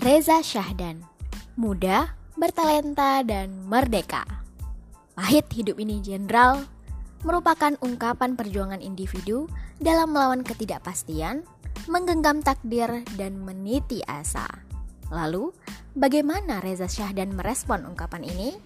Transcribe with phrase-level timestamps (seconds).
[0.00, 1.04] Reza Syahdan,
[1.60, 4.24] muda, bertalenta, dan merdeka.
[5.12, 6.64] Pahit hidup ini jenderal
[7.20, 9.44] merupakan ungkapan perjuangan individu
[9.76, 11.44] dalam melawan ketidakpastian,
[11.84, 14.48] menggenggam takdir, dan meniti asa.
[15.12, 15.52] Lalu,
[15.92, 18.56] bagaimana Reza Syahdan merespon ungkapan ini?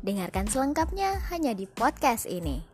[0.00, 2.64] Dengarkan selengkapnya hanya di podcast ini.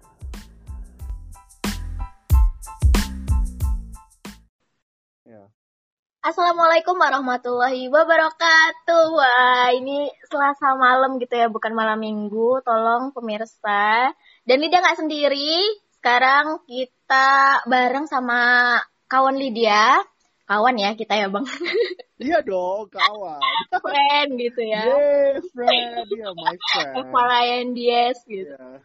[6.25, 9.13] Assalamualaikum warahmatullahi wabarakatuh.
[9.13, 12.65] Wah, ini Selasa malam gitu ya, bukan malam Minggu.
[12.65, 14.09] Tolong pemirsa.
[14.49, 15.61] Dan Lydia nggak sendiri.
[15.93, 18.73] Sekarang kita bareng sama
[19.05, 20.01] kawan Lydia.
[20.49, 21.45] Kawan ya kita ya, Bang.
[22.25, 23.45] Iya dong, kawan.
[23.85, 24.81] friend gitu ya.
[24.81, 26.09] Yeah, friend.
[26.09, 27.13] Iya, my friend.
[27.13, 28.49] Ryan Diaz gitu.
[28.49, 28.81] Iya.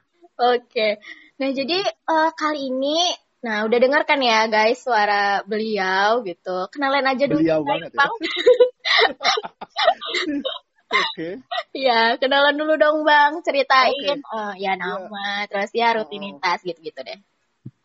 [0.60, 1.00] Oke.
[1.40, 3.00] Nah, jadi eh, kali ini
[3.40, 6.68] Nah, udah dengar kan ya guys suara beliau gitu.
[6.76, 7.40] Kenalin aja dulu.
[7.40, 8.00] Beliau guys, banget ya.
[8.04, 8.10] Bang.
[10.90, 11.30] Oke.
[11.72, 14.20] Ya, kenalan dulu dong Bang, ceritain Oke.
[14.20, 16.04] eh, ya nama, terus ya Oh.
[16.04, 17.20] rutinitas gitu-gitu deh.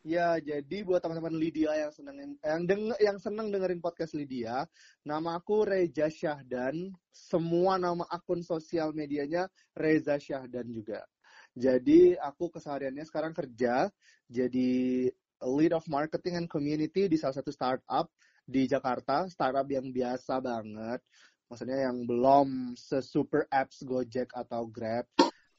[0.04, 4.68] Ya, jadi buat teman-teman Lydia yang seneng yang deng yang seneng dengerin podcast Lydia,
[5.00, 6.92] nama aku Reza Syahdan.
[7.08, 11.08] Semua nama akun sosial medianya Reza Syahdan juga.
[11.56, 13.88] Jadi aku kesehariannya sekarang kerja
[14.28, 15.08] jadi
[15.46, 18.08] lead of marketing and community di salah satu startup
[18.44, 21.00] di Jakarta, startup yang biasa banget.
[21.48, 25.04] Maksudnya yang belum se-super apps Gojek atau Grab.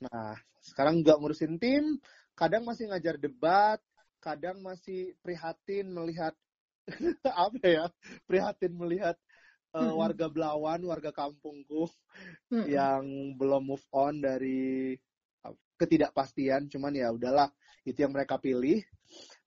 [0.02, 2.02] Nah, sekarang nggak ngurusin tim,
[2.34, 3.80] kadang masih ngajar debat,
[4.18, 6.34] kadang masih prihatin melihat
[7.48, 7.86] apa ya?
[8.26, 9.16] Prihatin melihat
[9.78, 11.90] uh, warga Belawan warga kampungku
[12.70, 14.96] yang belum move on dari
[15.46, 16.72] uh, ketidakpastian.
[16.72, 17.50] Cuman ya udahlah
[17.86, 18.82] itu yang mereka pilih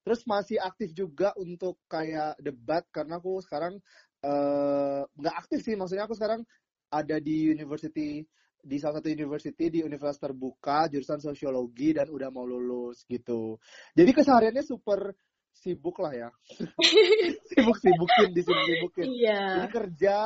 [0.03, 3.77] terus masih aktif juga untuk kayak debat karena aku sekarang
[4.23, 6.41] eh, nggak aktif sih maksudnya aku sekarang
[6.89, 8.25] ada di university
[8.59, 13.55] di salah satu university di universitas terbuka jurusan sosiologi dan udah mau lulus gitu
[13.95, 15.15] jadi kesehariannya super
[15.55, 16.29] sibuk lah ya
[17.51, 19.41] sibuk sibukin di sini sibukin Iya.
[19.55, 20.17] jadi kerja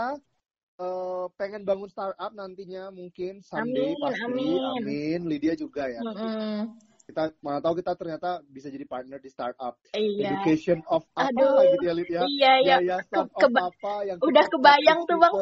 [0.81, 4.59] eh, pengen bangun startup nantinya mungkin someday Amin, pasti amin.
[4.81, 6.73] amin Lydia juga ya Mm-mm.
[7.03, 10.33] Kita mana tahu kita ternyata bisa jadi partner di startup Iya.
[10.33, 11.75] education of apa Aduh.
[11.75, 12.75] gitu ya Lydia Iya, iya.
[12.79, 15.33] yayasan Ke- of keba- apa yang udah kebayang tuh, Bang.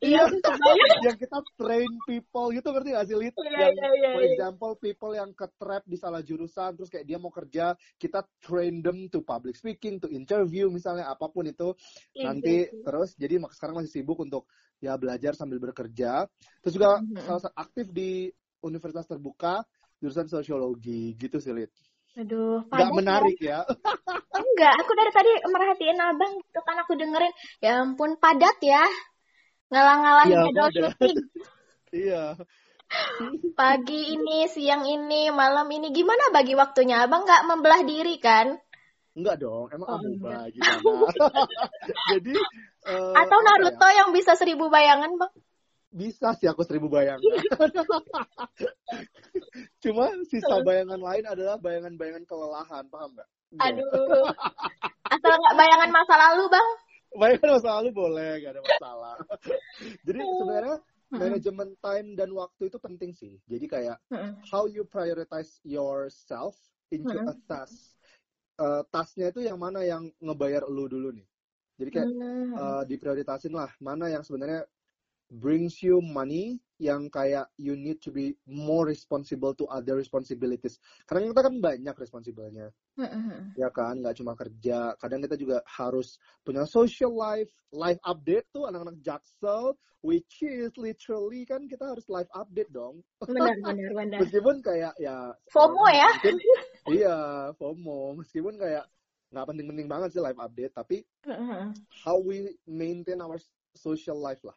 [0.00, 0.40] Iya, kebayang.
[1.06, 3.34] yang kita train people gitu ngerti gak sih Lid?
[3.36, 4.30] Iya, yang iya, iya, for iya.
[4.32, 7.64] example people yang ke trap di salah jurusan terus kayak dia mau kerja
[7.98, 11.76] kita train them to public speaking to interview misalnya apa pun itu
[12.12, 12.80] Iya nanti sih.
[12.80, 16.24] terus jadi mak- sekarang masih sibuk untuk ya belajar sambil bekerja
[16.60, 17.20] terus juga Mhm.
[17.20, 19.60] salah satu aktif di universitas terbuka
[20.00, 21.70] jurusan sosiologi gitu sih Lid
[22.18, 22.94] Aduh, padat ya.
[22.98, 23.60] menarik ya
[24.40, 27.32] Enggak, aku dari tadi merhatiin abang gitu kan aku dengerin.
[27.64, 28.82] Ya ampun, padat ya.
[29.70, 31.18] Ngalah-ngalahin Iya, jadwal syuting.
[32.02, 32.22] iya
[33.58, 35.94] Pagi ini, siang ini, malam ini.
[35.94, 37.04] Gimana bagi waktunya?
[37.06, 38.58] Abang nggak membelah diri kan?
[39.10, 41.10] enggak dong emang Oh, amuba gimana
[42.14, 42.34] jadi
[42.86, 43.44] eh, Atau ya?
[43.46, 45.32] Naruto yang bisa seribu bayangan, Bang?
[45.90, 47.20] Bisa sih aku seribu bayangan
[49.82, 53.82] cuma sisa bayangan lain adalah bayangan-bayangan kelelahan paham nggak Nggak.
[53.82, 54.30] Aduh.
[55.10, 56.68] Asal nggak bayangan masa lalu, Bang.
[57.18, 59.16] bayangan masa lalu boleh gak ada masalah
[60.06, 60.30] jadi Oh.
[60.38, 60.76] sebenarnya
[61.10, 61.18] Mm-mm.
[61.18, 64.38] manajemen time dan waktu itu penting sih jadi kayak Mm-mm.
[64.46, 66.54] how you prioritize yourself
[66.94, 67.30] into Mm-mm.
[67.30, 67.98] a task
[68.60, 71.24] Eh, tasknya itu yang mana yang ngebayar lu dulu nih
[71.80, 72.52] jadi kayak Hmm.
[72.52, 74.68] uh, diprioritasin lah mana yang sebenarnya
[75.30, 81.30] brings you money yang kayak you need to be more responsible to other responsibilities karena
[81.30, 83.54] kita kan banyak responsibelnya Mm-mm.
[83.54, 88.66] ya kan nggak cuma kerja kadang kita juga harus punya social life life update tuh
[88.66, 94.18] anak-anak jaksel which is literally kan kita harus live update dong Benar, benar, benar.
[94.26, 96.10] meskipun kayak ya FOMO ya?
[96.10, 96.36] mungkin
[96.90, 97.16] iya
[97.54, 98.88] FOMO meskipun kayak
[99.30, 101.70] nggak penting-penting banget sih live update tapi Mm-mm.
[102.02, 103.38] how we maintain our
[103.78, 104.56] social life lah.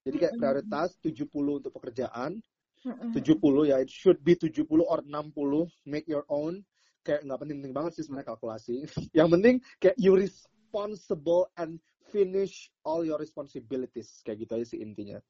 [0.00, 2.40] Jadi kayak prioritas 70 untuk pekerjaan,
[2.80, 3.12] Mm-mm.
[3.12, 6.64] 70 ya it should be 70 or 60 make your own.
[7.04, 8.88] Kayak nggak penting-penting banget sih sebenarnya kalkulasi.
[9.18, 11.80] Yang penting kayak you responsible and
[12.10, 15.20] finish all your responsibilities kayak gitu aja sih intinya.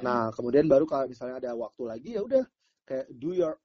[0.00, 2.44] Nah, kemudian baru kalau misalnya ada waktu lagi ya udah
[2.88, 3.60] kayak do your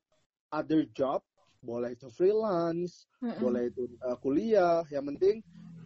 [0.52, 1.24] other job,
[1.64, 3.08] boleh itu freelance,
[3.42, 5.42] boleh itu uh, kuliah yang penting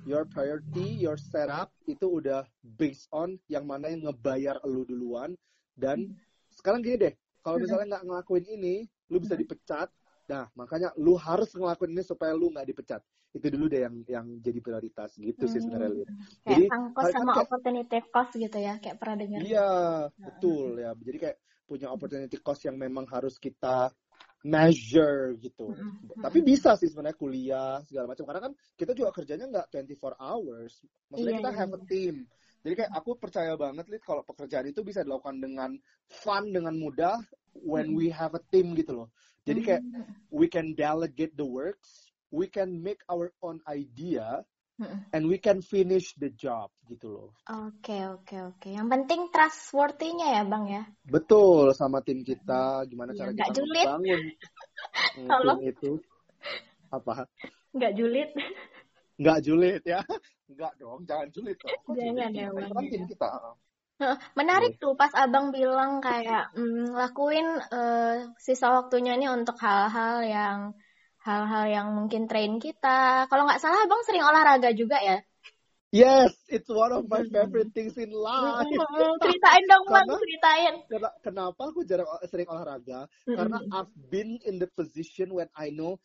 [0.06, 5.36] your priority your setup itu udah based on yang mana yang ngebayar lu duluan
[5.76, 6.12] dan
[6.50, 7.66] sekarang gini deh kalau Mm-mm.
[7.68, 8.76] misalnya nggak ngelakuin ini
[9.08, 9.44] lu bisa Mm-mm.
[9.48, 9.90] dipecat
[10.30, 13.02] Nah, makanya lu harus ngelakuin ini supaya lu nggak dipecat.
[13.34, 16.06] Itu dulu deh yang yang jadi prioritas gitu sih sebenarnya.
[16.46, 19.42] Kayak Jadi kan sama kayak- opportunity cost gitu ya, kayak pernah dengar.
[19.42, 19.70] Iya,
[20.22, 20.94] betul ya.
[20.94, 23.90] Jadi kayak punya opportunity cost yang memang harus kita
[24.44, 25.76] measure gitu.
[26.20, 29.68] Tapi bisa sih sebenarnya kuliah segala macam karena kan kita juga kerjanya nggak
[30.00, 30.80] 24 hours.
[31.12, 32.16] Maksudnya Iya, kita iya, have a team.
[32.60, 35.72] Jadi kayak aku percaya banget Lid kalau pekerjaan itu bisa dilakukan dengan
[36.12, 37.16] fun dengan mudah
[37.56, 39.10] when we have a team gitu loh.
[39.48, 39.84] Jadi kayak
[40.30, 44.44] we can delegate the works, we can make our own idea.
[45.12, 47.30] And we can finish the job gitu loh.
[47.48, 48.68] Oke, oke, oke.
[48.72, 50.84] Yang penting trustworthy-nya ya, Bang ya.
[51.06, 53.88] Betul sama tim kita gimana Iya, cara kita julid.
[53.88, 54.22] membangun
[55.20, 55.92] mm, tim itu
[56.90, 57.28] apa
[57.76, 58.30] Nggak julid.
[59.20, 60.00] nggak julid ya
[60.48, 62.40] nggak dong jangan julid dong Kok Jangan julid?
[62.40, 62.92] ya, Kita Bang, kan ya.
[62.92, 63.28] tim kita
[64.32, 70.60] Menarik tuh pas abang bilang kayak mm, lakuin eh, sisa waktunya ini untuk hal-hal yang
[71.30, 73.30] hal-hal yang mungkin train kita.
[73.30, 75.18] Kalau nggak salah abang sering olahraga juga ya.
[75.90, 80.74] yes it's one of my favorite things in life Mm, Ceritain dong bang, ceritain.
[80.86, 83.58] Karena- kenapa aku jarang sering olahraga karena.
[83.74, 85.98] I've been in the position when I know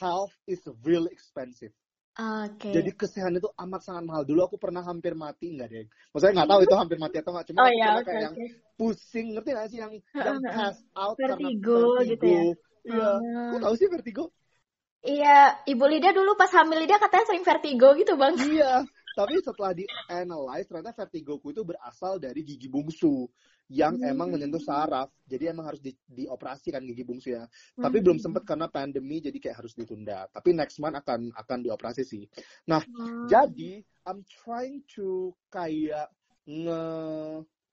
[0.00, 1.72] health is really expensive
[2.18, 2.74] Oke.
[2.74, 4.26] Jadi kesehatan itu amat sangat mahal.
[4.26, 5.86] Dulu aku pernah hampir mati enggak deh.
[6.10, 7.46] Maksudnya nggak tahu itu hampir mati atau nggak.
[7.46, 8.46] Cuma Oh aku ya, oke kayak yang oke.
[8.74, 12.42] pusing, ngerti nggak sih yang yang pass out Vertigo karena gitu ya?
[12.88, 13.10] Iya.
[13.20, 13.50] Hmm.
[13.54, 14.24] Kok tahu sih vertigo?
[14.98, 18.34] Iya, Ibu Lida dulu pas hamil Lida katanya sering vertigo gitu bang.
[18.34, 18.82] Iya.
[19.14, 23.26] Tapi setelah di analyze ternyata vertigoku itu berasal dari gigi bungsu
[23.66, 24.10] yang Hmm.
[24.14, 25.10] emang menyentuh saraf.
[25.26, 27.42] Jadi emang harus di, dioperasi kan gigi bungsu ya.
[27.74, 28.04] Tapi Hmm.
[28.06, 30.30] belum sempet karena pandemi jadi kayak harus ditunda.
[30.30, 32.24] Tapi next month akan akan dioperasi sih.
[32.70, 33.26] Nah, Hmm.
[33.26, 36.08] Jadi I'm trying to kayak
[36.46, 36.82] nge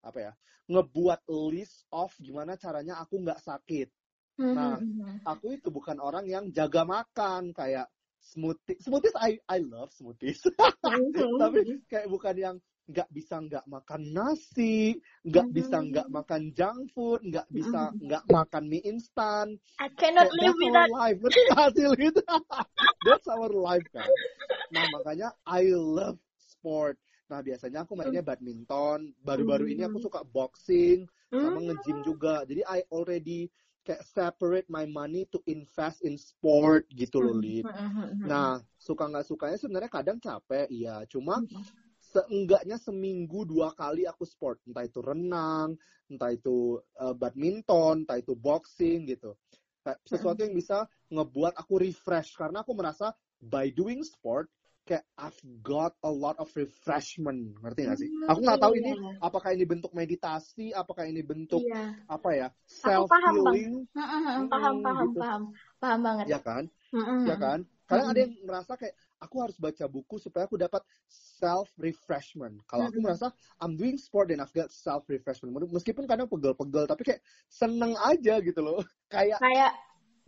[0.01, 0.33] apa ya
[0.65, 3.89] ngebuat list of gimana caranya aku nggak sakit.
[4.37, 5.15] Nah, hmm, hmm.
[5.25, 7.89] Aku itu bukan orang yang jaga makan kayak
[8.21, 8.77] smoothie.
[8.77, 10.43] Smoothies I I love smoothies.
[10.85, 11.09] Hmm,
[11.41, 12.55] Tapi kayak bukan yang
[12.85, 15.89] nggak bisa nggak makan nasi, nggak bisa Hmm.
[15.89, 18.05] nggak makan junk food, nggak bisa Hmm.
[18.05, 19.57] nggak makan mie instan.
[19.81, 20.85] I cannot live that's without.
[20.85, 22.21] our life, nggak hasil gitu.
[23.01, 24.13] that's our life kan.
[24.69, 27.01] Nah makanya I love sport.
[27.25, 29.09] Nah biasanya aku mainnya badminton.
[29.25, 31.65] Baru-baru ini aku suka boxing sama Hmm.
[31.65, 32.45] nge-gym juga.
[32.45, 33.49] Jadi I already
[33.85, 37.69] kayak separate my money to invest in sport gitu loh, Lid.
[37.69, 38.25] Hmm, hmm, hmm, hmm.
[38.25, 41.05] Nah suka nggak sukanya sebenarnya kadang capek, iya.
[41.05, 41.37] Cuma
[42.01, 44.57] seenggaknya seminggu dua kali aku sport.
[44.65, 45.77] Entah itu renang,
[46.09, 49.37] entah itu uh, badminton, entah itu boxing gitu.
[50.01, 54.49] Sesuatu yang bisa ngebuat aku refresh karena aku merasa by doing sport
[54.85, 58.09] kayak I've got a lot of refreshment, ngerti gak sih?
[58.09, 59.11] Hmm, Aku nggak tahu ini iya.
[59.19, 61.81] apakah ini bentuk meditasi, apakah ini bentuk Iya.
[62.05, 63.57] apa ya self paham, Bang.
[63.57, 65.19] healing, Hmm, hmm, hmm, paham, Hmm, paham, gitu.
[65.19, 65.41] paham,
[65.81, 66.27] paham banget.
[66.29, 66.63] ya kan?
[66.93, 67.41] Hmm, hmm, Ya hmm.
[67.41, 67.59] kan?
[67.89, 68.11] Kadang Hmm.
[68.13, 72.61] ada yang merasa kayak aku harus baca buku supaya aku dapat self refreshment.
[72.69, 73.05] Kalau aku Hmm.
[73.05, 75.53] merasa I'm doing sport dan I've got self refreshment.
[75.73, 78.81] Meskipun kadang pegel-pegel tapi kayak seneng aja gitu loh.
[79.13, 79.71] Kayak Kayak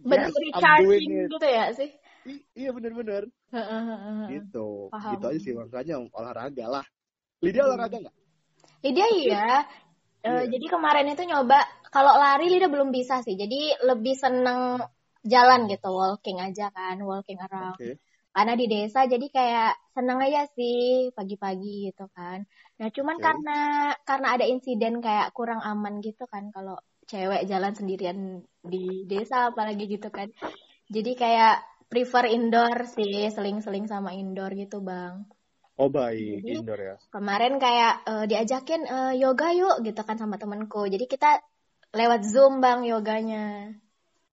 [0.05, 1.31] yes, bentuk recharging it.
[1.33, 1.89] gitu ya sih.
[2.27, 4.27] I- iya bener-bener Heeh, heeh, heeh.
[4.35, 4.91] gitu.
[4.91, 5.11] Paham.
[5.15, 6.85] Gitu aja sih makanya olahraga lah.
[7.39, 7.69] Lydia Hmm.
[7.71, 8.15] olahraga nggak?
[8.83, 9.45] Lydia iya.
[10.21, 10.43] Eh, Iya.
[10.51, 13.39] Jadi kemarin itu nyoba kalau lari Lydia belum bisa sih.
[13.39, 14.81] Jadi lebih seneng
[15.23, 17.79] jalan gitu, walking aja kan, walking around.
[17.79, 18.01] Oke.
[18.37, 22.45] Karena di desa jadi kayak seneng aja sih pagi-pagi gitu kan.
[22.77, 23.23] Nah cuman Oke.
[23.25, 23.59] karena
[24.05, 29.89] karena ada insiden kayak kurang aman gitu kan kalau cewek jalan sendirian di desa apalagi
[29.89, 30.29] gitu kan.
[30.91, 35.23] Jadi kayak prefer indoor sih, seling-seling sama indoor gitu bang.
[35.77, 36.95] Oh baik Jadi- indoor ya.
[37.13, 41.37] kemarin kayak eh, diajakin eh, yoga yuk gitu kan sama temenku jadi kita
[41.93, 43.77] lewat zoom bang yoganya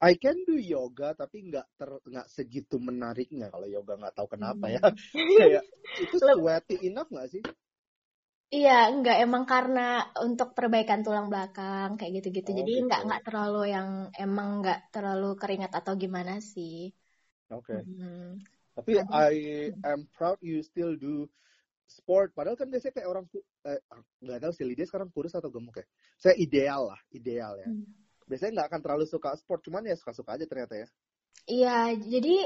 [0.00, 4.72] I can do yoga tapi nggak ter nggak segitu menariknya kalau yoga nggak tahu kenapa
[4.72, 4.80] ya.
[4.80, 4.96] Hmm.
[5.40, 5.64] kayak
[6.00, 7.42] itu sweaty enough nggak sih?
[8.48, 12.82] iya enggak emang karena untuk perbaikan tulang belakang kayak gitu-gitu Oh, jadi gitu.
[12.88, 16.88] enggak enggak terlalu yang emang enggak terlalu keringat atau gimana sih
[17.52, 17.84] Oke.
[17.84, 18.40] Hmm.
[18.74, 19.34] Tapi I
[19.86, 21.28] am proud you still do
[21.86, 22.32] sport.
[22.34, 23.24] Padahal kan biasanya kayak orang
[23.68, 23.80] eh,
[24.24, 25.86] nggak tahu sih Lydia sekarang kurus atau gemuk ya.
[26.18, 27.68] Saya ideal lah, ideal ya.
[27.68, 27.86] Hmm.
[28.24, 30.88] Biasanya nggak akan terlalu suka sport, cuman ya suka-suka aja ternyata ya.
[31.44, 32.36] Iya, jadi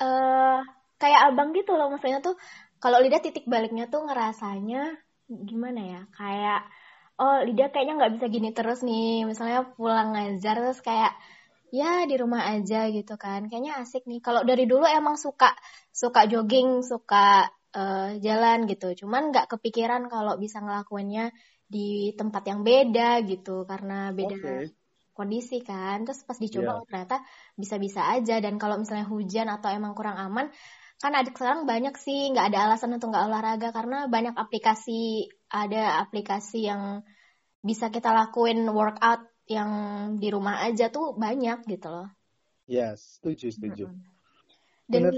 [0.00, 0.60] eh
[0.96, 2.40] kayak abang gitu loh, maksudnya tuh
[2.80, 4.96] kalau Lida titik baliknya tuh ngerasanya
[5.28, 6.00] gimana ya?
[6.16, 6.64] Kayak
[7.20, 11.12] oh Lida kayaknya nggak bisa gini terus nih, misalnya pulang ngajar terus kayak
[11.72, 14.20] ya di rumah aja gitu kan, kayaknya asik nih.
[14.26, 15.52] Kalau dari dulu emang suka
[15.92, 21.30] suka jogging, suka eh, jalan gitu, cuman nggak kepikiran kalau bisa ngelakuinnya
[21.66, 24.76] di tempat yang beda gitu, karena beda Oke.
[25.16, 26.76] kondisi kan terus pas dicoba Iya.
[26.76, 27.16] oh, ternyata
[27.56, 30.52] bisa-bisa aja dan kalau misalnya hujan atau emang kurang aman
[31.00, 36.04] kan ada sekarang banyak sih nggak ada alasan untuk nggak olahraga karena banyak aplikasi ada
[36.04, 37.00] aplikasi yang
[37.64, 39.70] bisa kita lakuin workout yang
[40.18, 42.08] di rumah aja tuh banyak gitu loh
[42.66, 43.84] Yes, setuju, setuju.
[43.86, 44.02] Mm-mm.
[44.90, 45.14] dan Bener.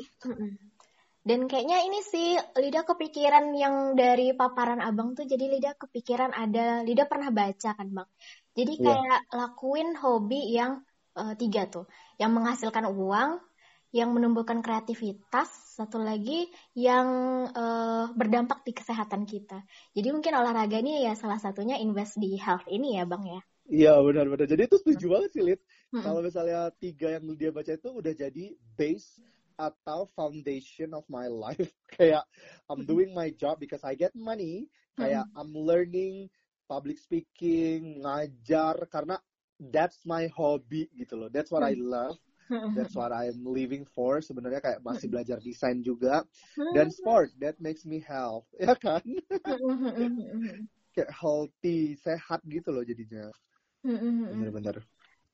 [1.29, 6.81] dan kayaknya ini sih Lida kepikiran yang dari paparan abang tuh jadi Lida kepikiran ada
[6.85, 8.09] Lida pernah baca kan bang
[8.57, 8.85] jadi Iya.
[8.85, 10.81] kayak lakuin hobi yang
[11.17, 11.85] eh, tiga tuh
[12.17, 13.41] yang menghasilkan uang
[13.93, 17.09] yang menumbuhkan kreativitas satu lagi yang
[17.53, 19.65] eh, berdampak di kesehatan kita
[19.97, 24.01] jadi mungkin olahraga ini ya salah satunya invest di health ini ya bang ya Iya
[24.01, 24.49] benar-benar.
[24.49, 25.61] Jadi itu setuju banget sih, Lid.
[25.93, 26.01] Mm-mm.
[26.01, 29.21] Kalau misalnya tiga yang dia baca itu udah jadi base
[29.61, 31.69] atau foundation of my life.
[31.99, 32.25] Kayak
[32.73, 34.73] I'm doing my job because I get money.
[34.97, 36.33] Kayak I'm learning
[36.65, 39.21] public speaking, ngajar karena
[39.61, 41.29] that's my hobby gitu loh.
[41.29, 42.17] That's what I love.
[42.73, 44.25] That's what I'm living for.
[44.25, 46.25] Sebenarnya kayak masih belajar desain juga
[46.73, 49.05] dan sport that makes me health, ya kan?
[50.97, 53.29] Kayak healthy, sehat gitu loh jadinya.
[53.85, 54.83] Bener-bener.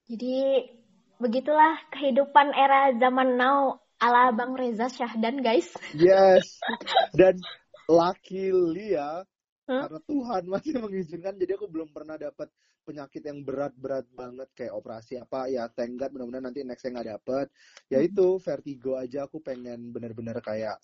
[0.04, 0.68] Jadi
[1.16, 5.72] begitulah kehidupan era zaman now ala Bang Reza Syahdan guys.
[5.96, 6.60] Yes.
[7.18, 7.40] Dan
[7.88, 9.24] luckily ya,
[9.68, 9.88] Hah?
[9.88, 12.52] karena Tuhan masih mengizinkan, jadi aku belum pernah dapat
[12.84, 17.46] penyakit yang berat-berat banget kayak operasi apa ya God mudah-mudahan nanti next saya nggak dapet
[17.88, 20.76] ya itu vertigo aja aku pengen bener-bener kayak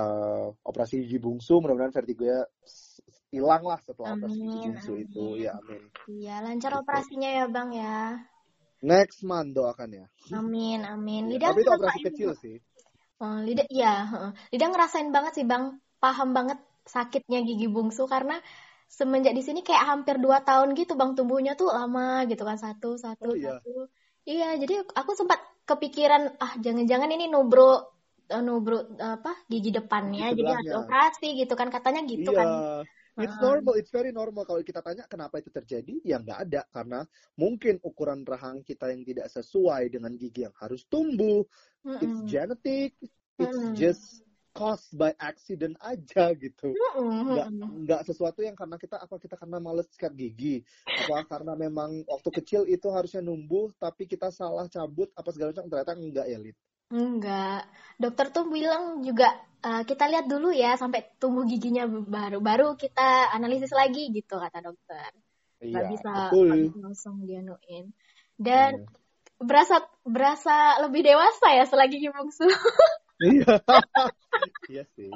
[0.00, 2.40] eh, operasi gigi bungsu mudah-mudahan vertigo ya
[3.32, 5.44] hilang lah setelah operasi gigi Amin, bungsu itu amin.
[5.44, 5.82] ya amin
[6.12, 6.80] Iya, lancar Gitu.
[6.82, 7.92] operasinya ya Bang ya.
[8.90, 10.06] next month doakan ya
[10.38, 11.22] Amin, amin.
[11.28, 12.56] Ya, Lidah tapi itu operasi kecil sih
[13.22, 14.30] Oh, lidah iya, heeh.
[14.52, 15.64] Lidah ngerasain banget sih Bang,
[16.02, 16.58] paham banget
[16.94, 18.34] sakitnya gigi bungsu karena
[18.98, 22.88] semenjak di sini kayak hampir dua tahun gitu Bang tumbuhnya tuh lama gitu kan satu
[23.04, 23.54] satu Oh, iya.
[23.62, 23.68] satu.
[24.30, 27.62] Iya, jadi aku sempat kepikiran ah jangan-jangan ini nubro
[28.32, 32.48] eh, nubro apa gigi depannya Gigi jadi harus operasi gitu kan katanya gitu iya kan.
[33.12, 34.48] It's normal, it's very normal.
[34.48, 36.64] Kalau kita tanya kenapa itu terjadi, ya nggak ada.
[36.72, 37.04] Karena
[37.36, 41.44] mungkin ukuran rahang kita yang tidak sesuai dengan gigi yang harus tumbuh.
[42.00, 42.24] It's Mm-mm.
[42.24, 42.96] genetic,
[43.36, 43.76] it's Mm-mm.
[43.76, 44.24] just
[44.56, 46.72] caused by accident aja gitu.
[46.72, 47.48] Nggak,
[47.84, 50.64] nggak sesuatu yang karena kita, apa kita karena males sikat gigi.
[50.88, 55.68] Apa karena memang waktu kecil itu harusnya numbuh, tapi kita salah cabut, apa segala macam.
[55.68, 56.56] Ternyata enggak ya, Lid.
[56.92, 57.64] Enggak.
[57.96, 59.32] Dokter tuh bilang juga
[59.64, 64.60] eh, kita lihat dulu ya sampai tumbuh giginya baru baru kita analisis lagi gitu kata
[64.60, 65.10] dokter.
[65.62, 66.74] Iya, bisa betul.
[66.84, 67.88] langsung dianuin.
[68.36, 68.86] Dan Iya.
[69.42, 72.46] berasa berasa lebih dewasa ya setelah gigi bungsu.
[73.22, 73.54] Iya.
[74.72, 75.12] iya sih.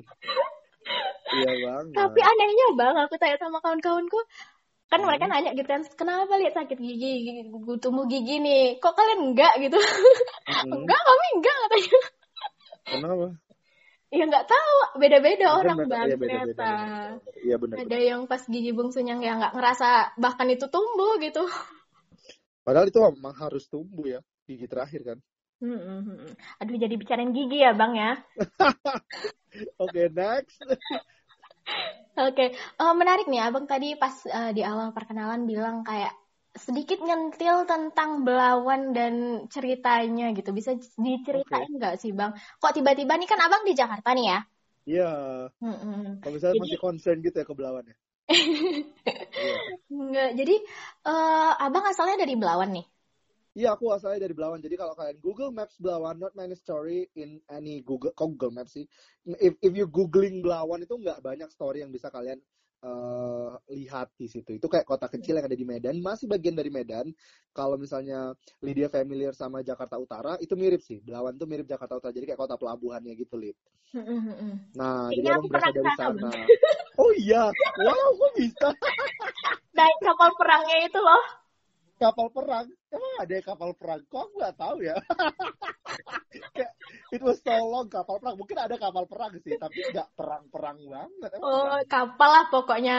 [1.35, 1.99] Iya banget.
[1.99, 4.21] Tapi anehnya bang, aku tanya sama kawan-kawanku,
[4.87, 5.09] kan Hmm.
[5.11, 7.51] mereka nanya gitu kan, kenapa lihat sakit gigi, gigi-
[7.83, 9.77] tumbuh gigi nih, kok kalian enggak gitu?
[9.77, 10.71] Mm-mm.
[10.79, 11.99] enggak, kami enggak katanya.
[12.87, 13.27] Kenapa?
[14.07, 16.71] Ya nggak tahu, beda-beda orang mereka- bang iya, beda-beda, ternyata.
[17.43, 17.77] Iya benar.
[17.83, 21.43] Ada yang pas gigi bungsunya yang nggak ngerasa bahkan itu tumbuh gitu.
[22.63, 25.19] Padahal itu memang harus tumbuh ya gigi terakhir kan.
[25.59, 26.33] Hmm, hmm, hmm.
[26.63, 28.13] Aduh jadi bicarain gigi ya bang ya.
[29.83, 30.63] Oke next.
[32.17, 36.17] Oke, Eh, menarik nih abang tadi pas eh, di awal perkenalan bilang kayak
[36.57, 40.57] sedikit nyentil tentang belawan dan ceritanya gitu.
[40.57, 42.33] Bisa diceritain nggak sih bang?
[42.57, 44.39] Kok tiba-tiba nih kan abang di Jakarta nih ya?
[44.87, 45.11] Iya.
[45.61, 46.05] Hmm, hmm.
[46.25, 47.97] Kalau misalnya Jadi- masih concern gitu ya ke Belawan ya.
[49.37, 49.57] Iya.
[49.93, 50.55] Nggak, jadi
[51.07, 52.87] eh, abang asalnya dari Belawan nih.
[53.57, 54.61] Iya aku asalnya dari Belawan.
[54.61, 58.77] Jadi kalau kalian Google Maps Belawan, not many story in any Google kok Google Maps
[58.77, 58.85] sih.
[59.41, 62.37] If if you googling Belawan itu nggak banyak story yang bisa kalian
[62.85, 64.61] eh, lihat di situ.
[64.61, 67.09] Itu kayak kota kecil yang ada di Medan, masih bagian dari Medan.
[67.57, 71.01] Kalau misalnya Lydia familiar sama Jakarta Utara, itu mirip sih.
[71.01, 72.13] Belawan tuh mirip Jakarta Utara.
[72.13, 73.57] Jadi kayak kota pelabuhannya gitu, Lid.
[74.77, 76.31] Nah, Kayaknya jadi aku pernah dari ke sana, sana.
[77.01, 77.45] Oh iya,
[77.81, 78.69] wow, kok bisa?
[79.77, 81.46] Naik kapal perangnya itu loh.
[81.97, 82.69] Kapal perang?
[82.93, 84.01] Emang ada kapal perang?
[84.05, 84.97] Kok aku nggak tahu ya?
[86.53, 86.73] Kayak,
[87.09, 88.37] it was so long kapal perang.
[88.37, 91.31] Mungkin ada kapal perang sih, tapi nggak perang-perang banget.
[91.41, 91.89] Emang Oh, perang?
[91.89, 92.99] kapal lah pokoknya.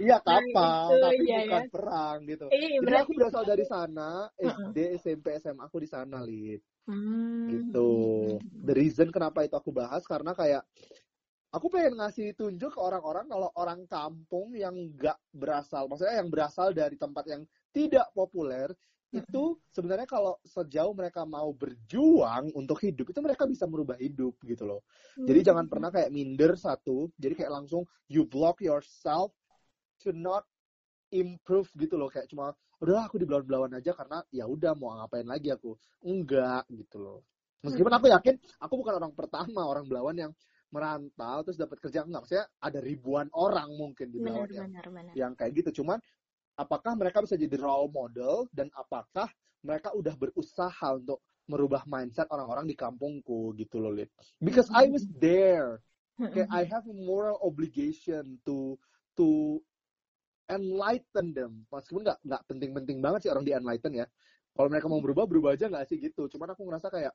[0.00, 1.68] Iya kapal, itu, tapi iya, bukan iya.
[1.68, 2.46] perang gitu.
[2.48, 3.04] Iya, Jadi berarti.
[3.04, 4.48] aku berasal dari sana, Mm-mm.
[4.72, 6.62] SD, SMP, SMA aku di sana, Lid.
[6.88, 7.46] Hmm.
[7.52, 7.90] Gitu.
[8.64, 10.64] The reason kenapa itu aku bahas karena kayak
[11.52, 16.72] aku pengen ngasih tunjuk ke orang-orang kalau orang kampung yang nggak berasal, maksudnya yang berasal
[16.72, 18.72] dari tempat yang tidak populer
[19.08, 24.68] itu sebenarnya kalau sejauh mereka mau berjuang untuk hidup itu mereka bisa merubah hidup gitu
[24.68, 24.84] loh.
[25.16, 29.32] Jadi jangan pernah kayak minder satu, jadi kayak langsung you block yourself
[30.04, 30.44] to not
[31.08, 32.12] improve gitu loh.
[32.12, 32.52] Kayak cuma
[32.84, 35.72] udah aku di belawan-belawan aja karena ya udah mau ngapain lagi aku?
[36.04, 37.24] Enggak gitu loh.
[37.64, 40.32] Meskipun aku yakin aku bukan orang pertama orang belawan yang
[40.68, 42.04] merantau terus dapat kerja.
[42.04, 45.12] Enggak maksudnya ada ribuan orang mungkin di belawan yang, benar, benar.
[45.16, 45.80] yang kayak gitu.
[45.80, 45.96] Cuman
[46.58, 49.30] apakah mereka bisa jadi role model dan apakah
[49.62, 54.10] mereka udah berusaha untuk merubah mindset orang-orang di kampungku gitu loh Lid.
[54.42, 55.80] because I was there.
[56.18, 58.74] Kayak I have a moral obligation to
[59.14, 59.58] to
[60.50, 61.62] enlighten them.
[61.70, 64.06] Meskipun nggak nggak penting-penting banget sih orang di enlighten ya.
[64.52, 66.26] Kalau mereka mau berubah berubah aja nggak sih gitu.
[66.26, 67.14] Cuman aku ngerasa kayak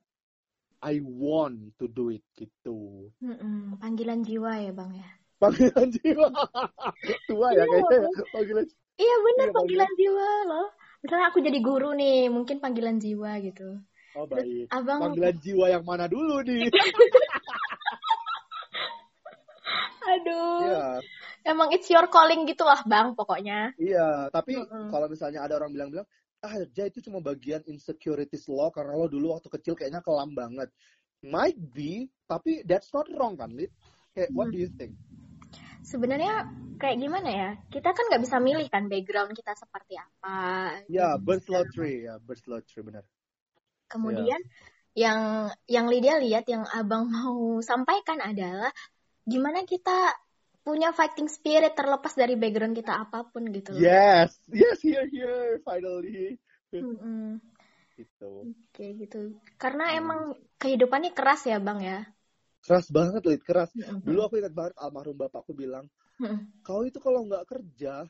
[0.79, 3.11] I want to do it gitu.
[3.19, 5.07] Mm-mm, panggilan jiwa ya bang ya?
[5.43, 6.27] Panggilan jiwa.
[7.27, 8.09] Tua ya Iya, kayaknya ya.
[8.31, 8.67] Bang.
[8.97, 10.67] Iya benar Iya, panggilan jiwa loh.
[11.03, 13.79] Misalnya aku jadi guru nih mungkin panggilan jiwa gitu.
[14.13, 14.67] Oh Terus baik.
[14.69, 16.69] abang panggilan jiwa yang mana dulu nih?
[20.13, 20.59] Aduh.
[20.63, 20.85] Iya.
[21.43, 23.75] Emang it's your calling gitu lah bang pokoknya.
[23.75, 24.87] Iya tapi Mm-mm.
[24.93, 26.07] kalau misalnya ada orang bilang-bilang
[26.43, 30.71] ah ja itu cuma bagian insecurities lo karena lo dulu waktu kecil kayaknya kelam banget.
[31.23, 33.71] Might be tapi that's not wrong kan Lid?
[34.13, 34.93] Kayak what do you think
[35.83, 36.49] sebenarnya
[36.79, 40.37] kayak gimana ya kita kan nggak bisa milih kan background kita seperti apa
[40.87, 41.23] ya gitu.
[41.23, 43.03] birth lottery ya birth lottery benar
[43.91, 44.39] kemudian
[44.93, 48.69] yang yang Lydia lihat yang abang mau sampaikan adalah
[49.25, 50.13] gimana kita
[50.63, 53.83] punya fighting spirit terlepas dari background kita apa pun gitu loh.
[53.83, 56.39] yes yes here here finally
[56.71, 57.37] Mm-mm.
[57.99, 58.31] gitu
[58.73, 59.21] kayak gitu
[59.59, 59.99] karena Hmm.
[59.99, 60.19] emang
[60.57, 61.99] kehidupannya keras ya bang ya
[62.63, 63.69] keras banget Lid keras.
[63.75, 65.85] Dulu aku ingat banget almarhum bapakku bilang
[66.63, 68.07] kau itu kalau nggak kerja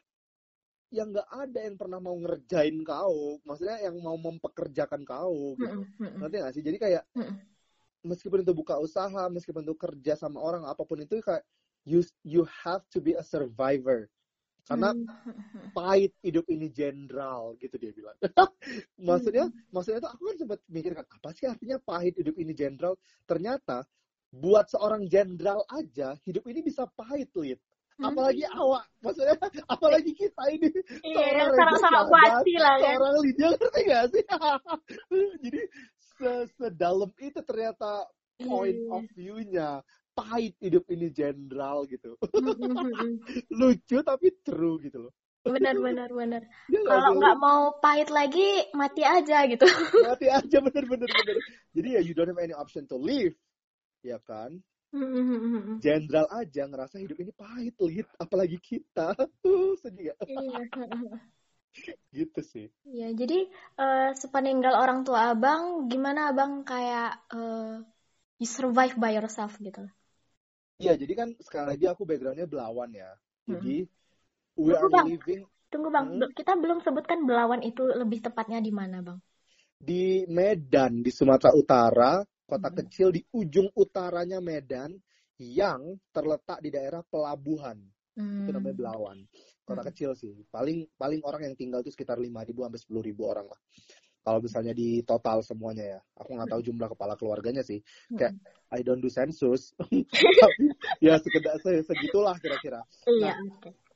[0.94, 3.42] yang nggak ada yang pernah mau ngerjain kau.
[3.42, 5.82] Maksudnya yang mau mempekerjakan kau gitu.
[6.22, 6.62] Nanti nggak sih?
[6.62, 7.04] Jadi kayak
[8.06, 11.42] meskipun itu buka usaha meskipun itu kerja sama orang apa pun itu kayak
[11.88, 14.06] you you have to be a survivor.
[14.64, 14.96] Karena
[15.76, 18.16] pahit hidup ini jenderal gitu dia bilang.
[19.10, 22.96] Maksudnya maksudnya itu aku kan sempat mikirkan apa sih artinya pahit hidup ini jenderal
[23.28, 23.84] ternyata
[24.34, 27.62] buat seorang jenderal aja hidup ini bisa pahit lid.
[28.02, 29.38] Apalagi awak maksudnya
[29.70, 30.74] apalagi kita ini.
[31.06, 32.98] Iya seorang kuasi lah ya.
[32.98, 34.24] seorang Lydia ngerti gak sih?
[35.46, 35.62] Jadi
[36.02, 38.10] se- sedalam itu ternyata
[38.42, 38.90] point Iya.
[38.90, 39.70] of view-nya
[40.18, 42.18] pahit hidup ini jenderal gitu.
[42.34, 43.22] Mm-mm.
[43.62, 45.14] lucu tapi true gitu loh.
[45.46, 46.42] Benar benar benar.
[46.74, 49.70] Nggak kalau nggak mau pahit lagi mati aja gitu.
[50.02, 51.38] Mati aja bener bener bener
[51.78, 53.38] jadi ya you don't have any option to leave
[54.12, 54.52] ya kan?
[54.94, 55.84] Mm-mm.
[55.84, 59.14] jenderal aja ngerasa hidup ini pahit lid apalagi kita.
[59.44, 60.64] Tuh sedih gak iya.
[62.14, 62.68] Gitu sih.
[62.92, 63.36] Iya, jadi
[63.82, 65.62] eh, sepeninggal orang tua abang,
[65.92, 67.60] gimana abang kayak eh,
[68.42, 69.82] you survive by yourself gitu?
[70.82, 73.10] Iya jadi kan sekali lagi aku backgroundnya belawan ya.
[73.52, 73.76] Jadi
[74.64, 75.08] we Tunggu, are Bang.
[75.08, 76.24] living Tunggu bang, Hmm?
[76.38, 79.20] kita belum sebutkan Belawan itu lebih tepatnya di mana bang?
[79.78, 82.12] di Medan di Sumatera Utara
[82.44, 82.78] kota Hmm.
[82.84, 84.96] kecil di ujung utaranya Medan
[85.40, 87.80] yang terletak di daerah pelabuhan.
[88.14, 88.46] Hmm.
[88.46, 89.18] itu namanya Belawan.
[89.66, 89.90] Kota Hmm.
[89.90, 90.46] kecil sih.
[90.54, 93.58] Paling paling orang yang tinggal itu sekitar 5.000 sampai 10.000 orang lah.
[94.22, 96.00] Kalau misalnya di total semuanya ya.
[96.22, 97.82] Aku nggak tahu jumlah kepala keluarganya sih.
[98.14, 98.38] Kayak
[98.70, 99.74] I don't do census.
[100.46, 100.66] Tapi
[101.02, 102.86] ya sekedar se- segitulah kira-kira.
[103.10, 103.36] Iya, Nah,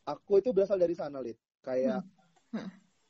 [0.10, 1.38] aku itu berasal dari sana lid.
[1.62, 2.02] Kayak
[2.52, 2.68] Hmm.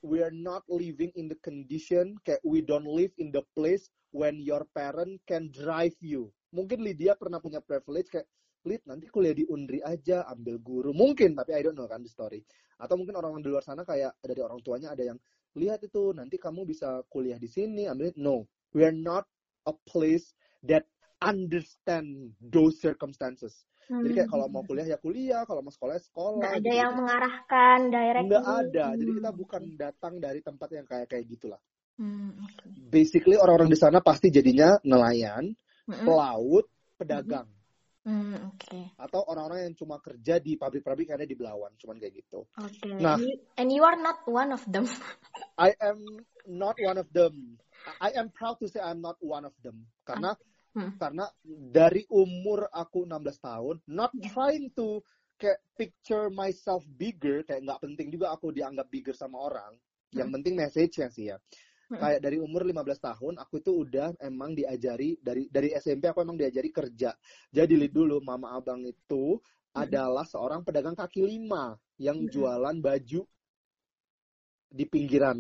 [0.08, 4.40] We are not living in the condition kayak we don't live in the place when
[4.40, 6.32] your parent can drive you.
[6.56, 8.28] Mungkin Lydia pernah punya privilege kayak
[8.64, 10.92] Lid nanti kuliah di Undri aja ambil guru.
[10.96, 12.44] Mungkin tapi I don't know kan the story.
[12.80, 15.20] Atau mungkin orang-orang di luar sana kayak dari orang tuanya ada yang
[15.58, 18.46] lihat itu nanti kamu bisa kuliah di sini ambil no
[18.78, 19.26] we are not
[19.66, 20.86] a place that
[21.26, 26.40] understand those circumstances jadi kayak kalau mau kuliah ya kuliah kalau mau sekolah ya sekolah
[26.44, 26.82] nggak ada gitu.
[26.84, 28.24] yang mengarahkan direct.
[28.28, 29.20] nggak ada jadi Hmm.
[29.24, 31.62] kita bukan datang dari tempat yang kayak kayak gitulah
[31.98, 32.38] Hmm,
[32.94, 35.50] basically orang-orang di sana pasti jadinya nelayan
[35.90, 36.06] Mm-mm.
[36.06, 37.50] pelaut pedagang
[38.06, 38.96] Hmm, oke.
[39.02, 42.88] atau orang-orang yang cuma kerja di pabrik-pabrik yang ada di Belawan cuman kayak gitu Oke.
[43.02, 43.18] Nah.
[43.18, 44.86] And you- and you are not one of them.
[45.58, 47.58] I am not one of them
[48.00, 50.38] I am proud to say I'm not one of them karena
[50.78, 50.94] Hmm.
[51.02, 51.26] karena
[51.74, 54.30] dari umur aku 16 tahun not Ya.
[54.30, 55.02] trying to
[55.42, 59.74] kayak picture myself bigger kayak nggak penting juga aku dianggap bigger sama orang
[60.14, 61.38] yang penting message-nya sih ya
[61.90, 61.98] Hmm.
[61.98, 66.38] kayak dari umur 15 tahun aku itu udah emang diajari dari dari SMP aku emang
[66.38, 67.14] diajari kerja
[67.50, 69.38] jadi lihat dulu mama abang itu
[69.74, 72.30] adalah seorang pedagang kaki lima yang Hmm.
[72.30, 73.22] jualan baju
[74.68, 75.38] di pinggiran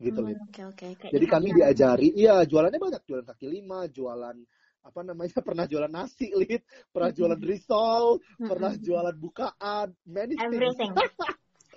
[0.00, 0.86] gitu Hmm, oke.
[0.96, 4.36] Kayak Jadi di kami diajari, iya jualannya banyak, jualan kaki lima, jualan
[4.80, 10.46] apa namanya, pernah jualan nasi, lid, pernah jualan risol, pernah jualan bukaan, many things.
[10.46, 10.92] everything.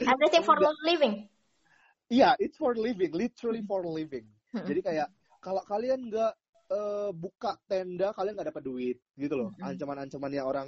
[0.04, 1.30] Everything for living.
[2.10, 4.26] Iya, yeah, it's for living, literally for living.
[4.54, 6.34] Jadi kayak kalau kalian nggak
[6.74, 9.54] eh, buka tenda, kalian nggak dapat duit, gitu loh.
[9.54, 9.70] Mm-mm.
[9.70, 10.68] Ancaman-ancamannya orang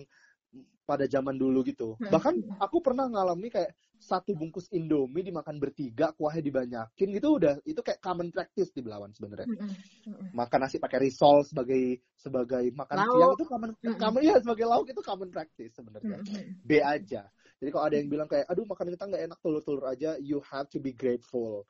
[0.86, 1.98] pada zaman dulu gitu.
[1.98, 2.14] Mm-mm.
[2.14, 7.82] Bahkan aku pernah ngalami kayak satu bungkus Indomie dimakan bertiga, kuahnya dibanyakin gitu udah itu
[7.82, 9.50] kayak common practice di Belawan sebenarnya.
[9.50, 9.72] Mm-mm.
[10.14, 10.30] Mm-mm.
[10.32, 13.12] Makan nasi pakai risol sebagai sebagai makan Lauk.
[13.18, 16.22] siang itu common common ya sebagai lauk itu common practice sebenarnya.
[16.62, 17.26] B aja.
[17.56, 20.68] Jadi kalau ada yang bilang kayak, aduh makan kita nggak enak telur-telur aja, you have
[20.68, 21.64] to be grateful.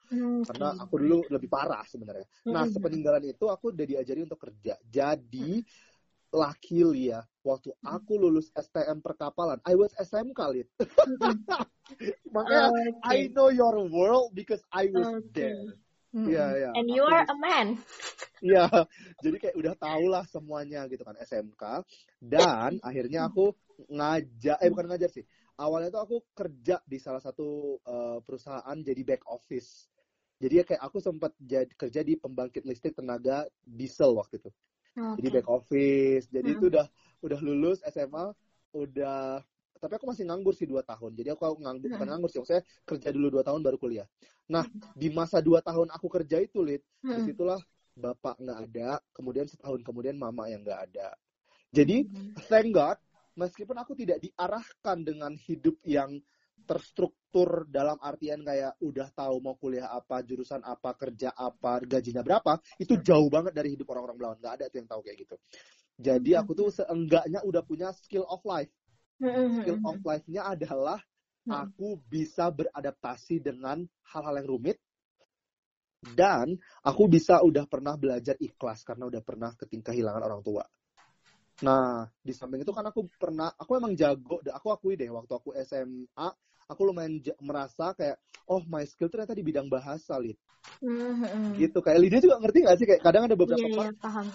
[0.43, 2.25] Karena aku dulu lebih parah sebenarnya.
[2.49, 4.75] Nah sepeninggalan itu aku udah diajari untuk kerja.
[4.81, 5.61] Jadi
[6.35, 10.67] luckily ya, waktu aku lulus STM perkapalan, I was SMK Lid.
[10.75, 11.47] Mm-mm.
[12.35, 13.07] Makanya Oke.
[13.07, 15.31] I know your world because I was Oke.
[15.31, 15.79] there.
[16.11, 16.27] Mm-mm.
[16.27, 16.71] Iya, iya.
[16.75, 17.67] And Aku you are a man.
[18.43, 18.67] Iya,
[19.23, 21.63] jadi kayak udah tau lah semuanya gitu kan SMK.
[22.19, 23.55] Dan akhirnya aku
[23.87, 25.23] ngajar, eh bukan ngajar sih.
[25.55, 29.87] Awalnya tuh aku kerja di salah satu eh, perusahaan jadi back office.
[30.35, 34.51] Jadi ya kayak aku sempat jadi kerja di pembangkit listrik tenaga diesel waktu itu.
[35.15, 35.35] Jadi Oke.
[35.39, 36.25] back office.
[36.31, 36.57] Jadi Hmm.
[36.59, 36.85] itu udah
[37.23, 38.31] udah lulus SMA,
[38.75, 39.41] udah
[39.75, 41.13] tapi aku masih nganggur sih dua tahun.
[41.13, 42.11] Jadi aku nganggur bukan Hmm.
[42.15, 44.07] nganggur sih, maksudnya kerja dulu dua tahun baru kuliah.
[44.49, 47.15] Nah di masa dua tahun aku kerja itu, Lid, Mm-mm.
[47.15, 47.59] di situlah
[47.95, 51.15] bapak nggak ada, kemudian setahun kemudian mama yang nggak ada.
[51.71, 52.35] Jadi Mm-mm.
[52.47, 52.97] thank God,
[53.35, 56.19] meskipun aku tidak diarahkan dengan hidup yang
[56.63, 62.57] terstruktur dalam artian kayak udah tahu mau kuliah apa, jurusan apa, kerja apa, gajinya berapa,
[62.79, 64.37] itu jauh banget dari hidup orang-orang Belawan.
[64.39, 65.35] Nggak ada tuh yang tahu kayak gitu.
[65.95, 68.71] Jadi aku tuh seenggaknya udah punya skill of life.
[69.19, 69.63] Mm-mm.
[69.63, 70.99] Skill of life-nya adalah
[71.45, 74.77] aku bisa beradaptasi dengan hal-hal yang rumit
[76.13, 76.53] dan
[76.85, 80.65] aku bisa udah pernah belajar ikhlas karena udah pernah kehilangan orang tua.
[81.63, 85.55] Nah, di samping itu kan aku pernah, aku emang jago, aku akui deh waktu aku
[85.63, 86.27] SMA,
[86.65, 88.17] aku lumayan merasa kayak,
[88.49, 90.37] oh my skill ternyata di bidang bahasa, Lid.
[90.81, 91.55] Mm-mm.
[91.57, 92.85] Gitu, kayak Lydia juga ngerti gak sih?
[92.89, 94.27] Kayak kadang ada beberapa iya, part, paham.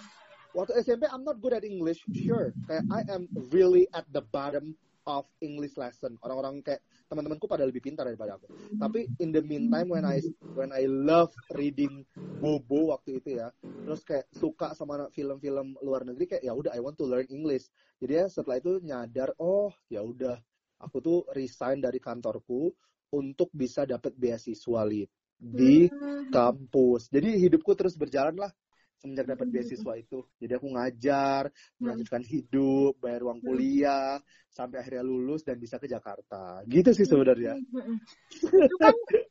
[0.55, 2.55] waktu SMP I'm not good at English, sure.
[2.71, 6.15] Kayak I am really at the bottom of English lesson.
[6.23, 8.53] Orang-orang kayak teman-temanku pada lebih pintar daripada aku.
[8.79, 10.23] Tapi in the meantime when I
[10.55, 12.07] when I love reading
[12.39, 16.81] Bobo waktu itu ya, terus kayak suka sama film-film luar negeri kayak ya udah I
[16.85, 17.67] want to learn English.
[17.99, 20.39] Jadi ya setelah itu nyadar oh ya udah
[20.81, 22.73] aku tuh resign dari kantorku
[23.13, 26.31] untuk bisa dapat beasiswa Lid, di Mm.
[26.31, 27.11] kampus.
[27.11, 28.53] Jadi hidupku terus berjalan lah
[29.01, 29.55] semenjak dapat Hmm.
[29.57, 30.19] beasiswa itu.
[30.37, 31.49] Jadi aku ngajar,
[31.81, 33.49] melanjutkan hidup, bayar uang Hmm.
[33.49, 34.21] kuliah,
[34.53, 36.61] sampai akhirnya lulus dan bisa ke Jakarta.
[36.69, 37.57] Gitu sih sebenarnya.
[37.57, 38.95] Itu kan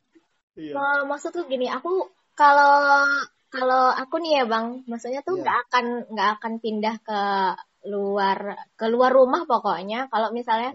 [0.58, 0.74] Iya.
[0.74, 3.06] kalau maksud tuh gini, aku kalau
[3.50, 5.42] kalau aku nih ya bang, maksudnya tuh Iya.
[5.46, 7.20] nggak akan nggak akan pindah ke
[7.88, 8.38] luar
[8.74, 10.10] ke luar rumah pokoknya.
[10.10, 10.74] Kalau misalnya?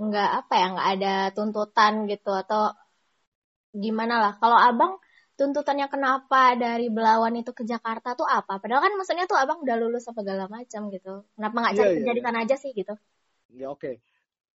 [0.00, 2.72] Nggak apa ya nggak ada tuntutan gitu atau
[3.72, 4.32] gimana lah.
[4.36, 4.92] Kalau abang
[5.36, 8.60] tuntutannya kenapa dari Belawan itu ke Jakarta tuh apa?
[8.60, 11.24] Padahal kan maksudnya tuh abang udah lulus apa segala macam gitu.
[11.34, 12.94] Kenapa nggak cari iya, kerja di sana aja sih gitu?
[13.52, 14.00] Ya oke.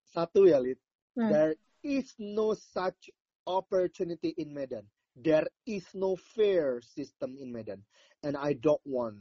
[0.07, 0.79] Satu ya, Lid.
[1.17, 1.29] Hmm.
[1.33, 3.13] There is no such
[3.49, 4.85] opportunity in Medan.
[5.17, 7.81] There is no fair system in Medan.
[8.21, 9.17] And I don't want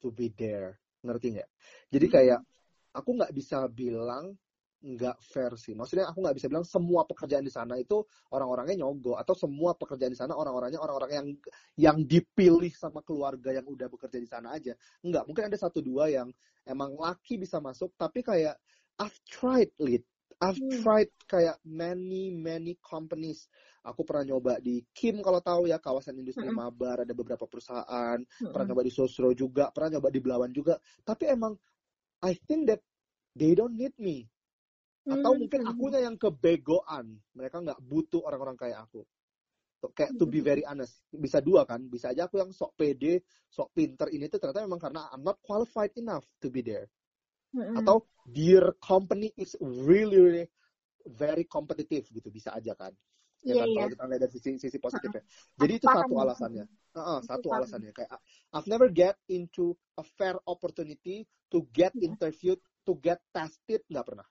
[0.00, 0.80] to be there.
[1.04, 1.50] Ngerti nggak?
[1.92, 2.14] Jadi Hmm.
[2.16, 2.40] kayak
[2.96, 4.34] aku nggak bisa bilang
[4.78, 5.74] nggak fair sih.
[5.74, 7.98] Maksudnya aku nggak bisa bilang semua pekerjaan di sana itu
[8.30, 11.26] orang-orangnya nyogok atau semua pekerjaan di sana orang-orangnya orang-orang yang
[11.74, 14.78] yang dipilih sama keluarga yang udah bekerja di sana aja.
[15.02, 16.30] Enggak, mungkin ada satu dua yang
[16.62, 18.54] emang laki bisa masuk tapi kayak
[19.02, 20.06] I've tried lead.
[20.38, 20.70] I've Hmm.
[20.70, 23.50] tried kayak many many companies.
[23.82, 26.54] Aku pernah nyoba di Kim kalau tahu ya kawasan industri Mm-mm.
[26.54, 28.22] Mabar ada beberapa perusahaan
[28.54, 28.70] pernah Mm-mm.
[28.70, 30.78] nyoba di Sosro juga, pernah nyoba di Belawan juga.
[31.02, 31.58] Tapi emang
[32.22, 32.78] I think that
[33.34, 34.30] they don't need me.
[35.08, 35.40] Atau Hmm.
[35.40, 37.16] mungkin akunya yang kebegoan.
[37.32, 39.02] Mereka nggak butuh orang-orang kayak aku.
[39.94, 41.86] Kayak to be very honest, bisa dua kan?
[41.86, 45.38] Bisa aja aku yang sok pede, sok pinter ini tuh ternyata memang karena I'm not
[45.40, 46.90] qualified enough to be there.
[47.56, 47.78] Mm-mm.
[47.78, 50.46] Atau their company is really, really
[51.06, 52.92] very competitive gitu, bisa aja kan?
[53.46, 53.70] Ya Iya, kan?
[53.70, 53.86] iya.
[53.86, 55.22] Kalau kita lihat dari sisi, sisi positifnya.
[55.54, 56.26] Jadi Aku itu paham satu ya.
[56.26, 56.66] alasannya.
[56.98, 57.54] Heeh, satu paham.
[57.54, 58.10] alasannya kayak
[58.52, 62.02] I've never get into a fair opportunity to get Mm.
[62.02, 64.26] interviewed, to get tested, nggak pernah.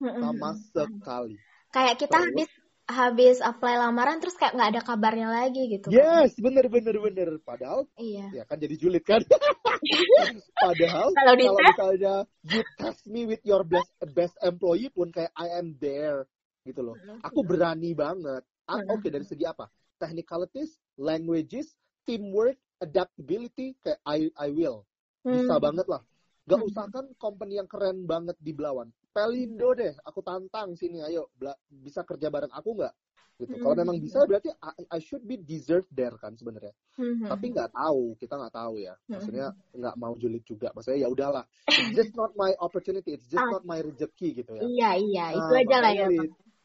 [0.00, 1.36] Sama sekali.
[1.72, 2.26] Kayak kita Terus?
[2.30, 2.50] habis
[2.86, 5.90] habis apply lamaran terus kayak nggak ada kabarnya lagi gitu.
[5.90, 5.98] kan.
[5.98, 7.28] Yes, bener bener bener.
[7.42, 8.30] Padahal Iya.
[8.30, 9.18] ya kan jadi julid kan.
[10.64, 12.14] Padahal Kalau misalnya
[12.46, 16.30] you test me with your best best employee pun kayak I am there
[16.62, 16.96] gitu loh.
[17.26, 18.46] Aku berani banget.
[18.66, 18.78] Ah.
[18.90, 19.66] Oke dari segi apa?
[19.98, 21.74] Technicalities, languages,
[22.06, 24.86] teamwork, adaptability kayak I I will.
[25.22, 25.62] Bisa Hmm.
[25.62, 26.02] banget lah.
[26.46, 28.94] Gak usah kan company yang keren banget di Belawan.
[29.16, 31.32] Pelindo deh, aku tantang sini ayo.
[31.72, 32.94] Bisa kerja bareng aku nggak?
[33.36, 33.52] gitu.
[33.52, 33.62] Hmm.
[33.68, 36.72] Kalau memang bisa berarti I, I should be deserved there kan sebenarnya.
[36.96, 37.28] Hmm.
[37.28, 38.94] Tapi nggak tahu, kita nggak tahu ya.
[38.96, 39.20] Hmm.
[39.20, 40.72] Maksudnya nggak mau julid juga.
[40.72, 41.44] Maksudnya ya udahlah.
[41.68, 43.16] It's just not my opportunity.
[43.16, 43.52] It's just Ah.
[43.60, 44.62] not my rezeki gitu ya.
[44.64, 46.08] Iya iya itu Nah, aja lah ya.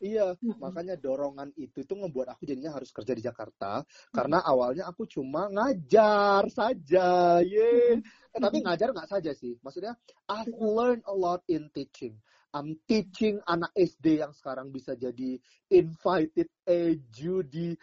[0.02, 0.58] Iya, Mm-mm.
[0.58, 5.46] makanya dorongan itu tuh ngebuat aku jadinya harus kerja di Jakarta karena awalnya aku cuma
[5.46, 8.02] ngajar saja, ye.
[8.34, 9.94] Eh, tapi ngajar nggak saja sih, maksudnya
[10.26, 12.18] I've learned a lot in teaching.
[12.52, 15.40] I'm teaching anak SD yang sekarang bisa jadi
[15.72, 17.76] invited edu di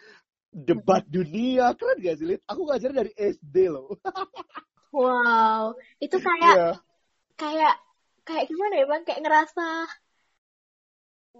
[0.49, 2.41] debat dunia, keren gak sih, Lid?
[2.45, 3.97] Aku ngajar dari SD loh.
[4.89, 6.69] Wow itu kayak Iya.
[7.37, 7.75] kayak
[8.25, 9.65] kayak gimana ya bang kayak ngerasa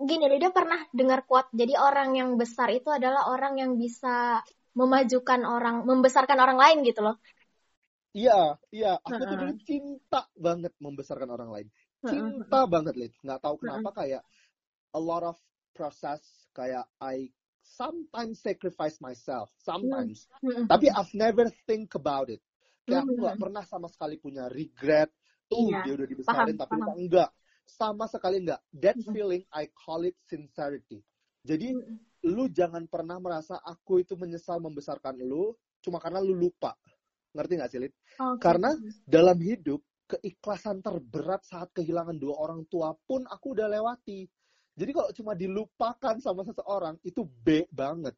[0.06, 4.46] gini dia pernah dengar quote jadi orang yang besar itu adalah orang yang bisa
[4.78, 7.18] memajukan orang membesarkan orang lain gitu loh
[8.10, 8.98] Iya, iya.
[9.06, 11.68] Aku tuh dulu cinta banget membesarkan orang lain.
[12.06, 13.14] Cinta banget Lid.
[13.20, 14.24] Nggak tahu kenapa kayak
[14.96, 15.36] a lot of
[15.76, 16.22] process
[16.56, 17.30] kayak I
[17.62, 20.26] sometimes sacrifice myself sometimes.
[20.68, 22.42] tapi I've never think about it.
[22.88, 25.12] Kayak aku nggak pernah sama sekali punya regret
[25.50, 26.96] tuh Iya, dia udah dibesarin paham, tapi paham.
[26.98, 27.30] enggak
[27.70, 31.02] sama sekali enggak that feeling I call it sincerity.
[31.46, 31.74] Jadi
[32.26, 36.76] lu jangan pernah merasa aku itu menyesal membesarkan lu cuma karena lu lupa.
[37.32, 37.94] Ngerti nggak sih Lid?
[38.18, 38.42] Oke.
[38.42, 38.74] Karena
[39.06, 44.26] dalam hidup keikhlasan terberat saat kehilangan dua orang tua pun aku udah lewati.
[44.74, 48.17] Jadi kalau cuma dilupakan sama seseorang itu B banget.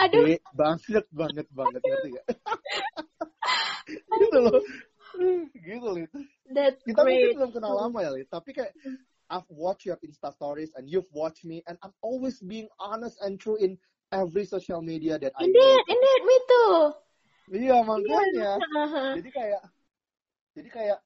[0.00, 0.24] Aduh.
[0.24, 2.26] B banget banget banget ngerti gak?
[4.22, 4.60] gitu loh.
[5.52, 6.10] Gitu Lid.
[6.52, 7.36] That's Kita mungkin great.
[7.36, 8.72] belum kenal lama ya Lid, tapi kayak
[9.26, 13.36] I've watched your Insta stories and you've watched me and I'm always being honest and
[13.42, 13.74] true in
[14.14, 15.92] every social media that I Indeed, do.
[15.92, 16.72] indeed, me too.
[17.46, 18.50] Iya makanya.
[18.58, 19.04] Hahaha.
[19.18, 19.62] jadi kayak
[20.54, 20.98] jadi kayak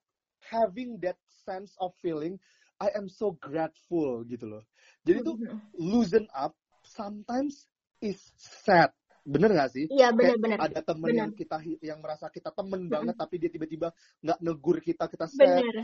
[0.51, 2.35] having that sense of feeling
[2.83, 4.63] I am so grateful gitu loh
[5.07, 5.39] jadi tuh
[5.79, 7.71] loosen up sometimes
[8.03, 8.91] is sad
[9.23, 10.59] bener gak sih Iya Kayak benar-benar.
[10.65, 11.21] ada temen Bener.
[11.23, 12.93] yang kita yang merasa kita temen Mm-mm.
[12.93, 13.93] banget tapi dia tiba-tiba
[14.25, 15.75] nggak negur kita kita sad Benar.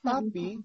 [0.00, 0.58] tapi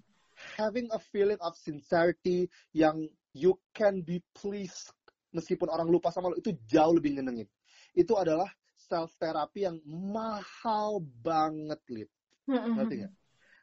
[0.58, 3.04] having a feeling of sincerity yang
[3.36, 4.96] you can be pleased
[5.32, 7.48] meskipun orang lupa sama lo itu jauh lebih nyenengin
[7.96, 12.10] itu adalah self therapy yang mahal banget lid
[12.48, 13.14] ngerti nggak?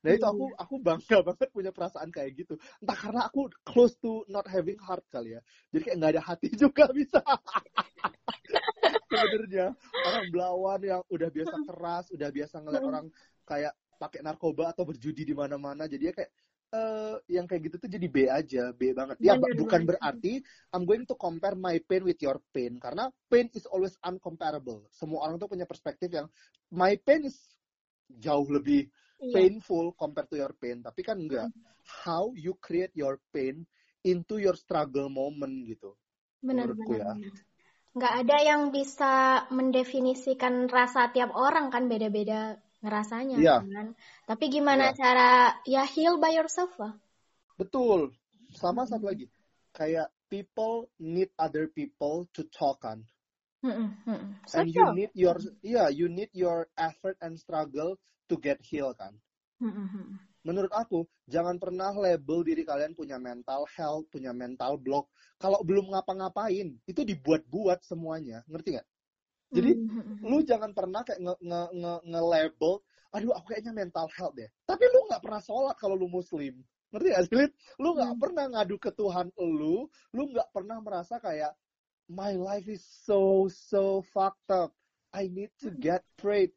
[0.04, 2.54] Nah itu aku aku bangga banget punya perasaan kayak gitu.
[2.82, 5.40] Entah karena aku close to not having heart kali ya.
[5.74, 7.20] Jadi kayak nggak ada hati juga bisa.
[9.08, 9.72] Sebenarnya
[10.04, 12.90] orang belawan yang udah biasa keras, udah biasa ngeliat Mm.
[12.90, 13.06] orang
[13.48, 15.90] kayak pakai narkoba atau berjudi di mana-mana.
[15.90, 16.30] Jadi ya kayak
[16.68, 19.16] eh yang kayak gitu tuh jadi B aja, B banget.
[19.24, 19.96] Ya Bener, bukan bener.
[19.96, 20.32] berarti
[20.76, 24.84] I'm going to compare my pain with your pain karena pain is always uncomparable.
[24.92, 26.28] Semua orang tuh punya perspektif yang
[26.68, 27.40] my pain is
[28.20, 28.92] jauh lebih.
[29.20, 31.48] Painful compared to your pain tapi kan enggak
[32.06, 33.66] how you create your pain
[34.04, 35.92] into your struggle moment gitu
[36.38, 37.12] Benar, menurutku benar, ya.
[37.18, 37.34] benar.
[37.98, 39.12] Nggak ada yang bisa
[39.50, 42.54] mendefinisikan rasa tiap orang kan beda-beda
[42.84, 43.56] ngerasanya Iya.
[43.66, 43.86] kan.
[44.28, 44.94] Tapi gimana Iya.
[44.94, 45.30] cara
[45.66, 46.94] ya heal by yourself lah.
[47.58, 48.14] betul
[48.54, 49.26] sama satu lagi
[49.74, 53.02] kayak people need other people to talk kan
[53.66, 54.30] Mm-mm, mm-mm.
[54.54, 55.34] and you need your
[55.66, 59.16] yeah you need your effort and struggle to get heal kan?
[60.46, 65.10] Menurut aku jangan pernah label diri kalian punya mental health punya mental block.
[65.36, 68.46] Kalau belum ngapa-ngapain itu dibuat-buat semuanya.
[68.48, 68.88] Ngerti nggak?
[69.48, 69.70] Jadi
[70.24, 72.74] lu jangan pernah kayak nge nge nge, nge-label
[73.08, 74.48] aduh aku kayaknya mental health deh.
[74.68, 76.60] Tapi lu nggak pernah sholat kalau lu muslim.
[76.92, 77.48] Ngerti gak sih
[77.80, 78.20] lu nggak Hmm.
[78.20, 81.52] pernah ngadu ke Tuhan lu lu nggak pernah merasa kayak
[82.08, 84.72] my life is so so fucked up.
[85.12, 86.52] I need to get prayed.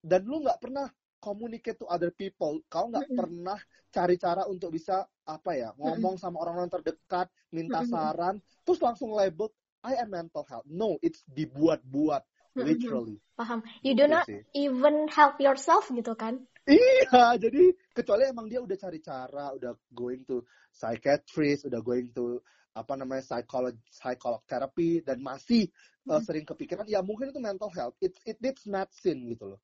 [0.00, 0.88] Dan lu nggak pernah
[1.26, 3.18] communicate to other people kau nggak Mm-mm.
[3.18, 3.58] pernah
[3.90, 7.90] cari cara untuk bisa apa ya ngomong sama orang-orang terdekat minta Mm-mm.
[7.90, 9.50] saran terus langsung label
[9.82, 12.22] I am mental health no it's dibuat-buat
[12.62, 13.62] literally Paham.
[13.82, 14.40] You do Gitu not sih.
[14.56, 16.48] even help yourself gitu kan.
[16.66, 17.62] Iya, jadi
[17.94, 20.42] kecuali emang dia udah cari cara, udah going to
[20.74, 22.42] psychiatrist, udah going to
[22.74, 25.70] apa namanya psycholog psycholog therapy dan masih
[26.10, 26.26] uh, Hmm.
[26.26, 27.94] sering kepikiran, ya mungkin itu mental health.
[28.02, 29.60] It it needs medicine gitu loh.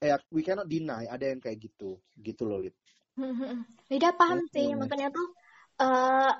[0.00, 2.72] Ya, we cannot deny ada yang kayak gitu, gitu loh, Lid.
[3.92, 4.80] Lida paham sih, Mm-mm.
[4.80, 5.28] makanya tuh
[5.76, 6.32] eh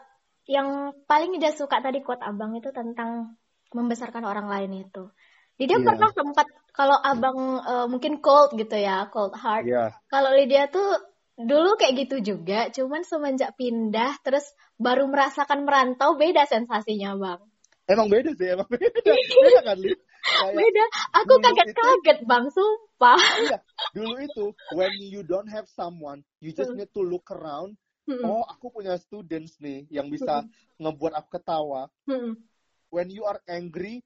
[0.48, 3.36] yang paling Lida suka tadi quote abang itu tentang
[3.76, 5.12] membesarkan orang lain itu.
[5.60, 5.92] Lydia Iya.
[5.92, 9.68] pernah sempat kalau abang eh, mungkin cold gitu ya, cold heart.
[9.68, 9.92] Iya.
[10.08, 10.96] Kalau Lydia tuh
[11.36, 14.48] dulu kayak gitu juga, cuman semenjak pindah terus
[14.80, 17.40] baru merasakan merantau beda sensasinya bang.
[17.84, 18.88] Emang beda sih, emang beda.
[19.44, 20.00] Beda kan, Lid?
[20.20, 20.84] Kayak Beda.
[21.16, 23.20] Aku kaget-kaget bang, sumpah.
[23.44, 23.58] iya,
[23.90, 26.84] dulu itu when you don't have someone, you just Hmm.
[26.84, 27.74] need to look around.
[28.04, 28.26] Mm-mm.
[28.26, 30.42] Oh, aku punya students nih yang bisa
[30.76, 31.86] ngebuat aku ketawa.
[32.04, 32.34] Mm-mm.
[32.90, 34.02] when you are angry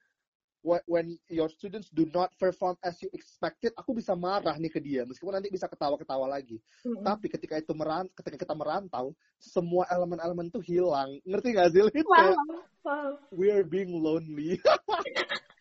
[0.60, 4.76] wh- when your students do not perform as you expected aku bisa marah nih ke
[4.76, 7.00] dia meskipun nanti bisa ketawa-ketawa lagi Mm-mm.
[7.00, 11.80] tapi ketika itu meran ketika kita merantau semua elemen-elemen tuh hilang ngerti gak sih?
[12.04, 12.36] Wow,
[12.84, 13.08] wow.
[13.32, 14.60] we are being lonely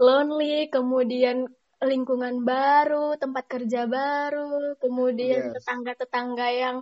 [0.00, 1.48] lonely, kemudian
[1.80, 5.54] lingkungan baru, tempat kerja baru, kemudian Yes.
[5.60, 6.76] tetangga-tetangga yang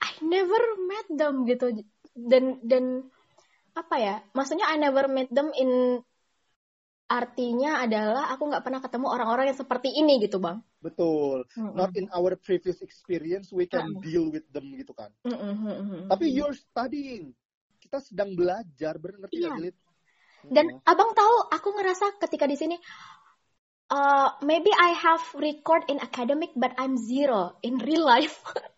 [0.00, 1.66] I never met them gitu.
[2.16, 3.04] Dan dan
[3.76, 4.14] apa ya?
[4.32, 6.00] Maksudnya I never met them in
[7.10, 10.62] artinya adalah aku nggak pernah ketemu orang-orang yang seperti ini gitu, Bang.
[10.80, 11.76] betul Mm-mm.
[11.76, 14.00] not in our previous experience we can Mm-mm.
[14.00, 16.08] deal with them gitu kan mm-mm.
[16.08, 17.36] tapi you're studying
[17.84, 19.48] kita sedang belajar bener ngerti Iya.
[19.52, 19.76] gak sih Lid?
[20.48, 20.80] Dan Mm.
[20.88, 22.76] abang tahu, aku ngerasa ketika di sini,
[23.90, 28.40] uh, maybe I have record in academic, but I'm zero in real life.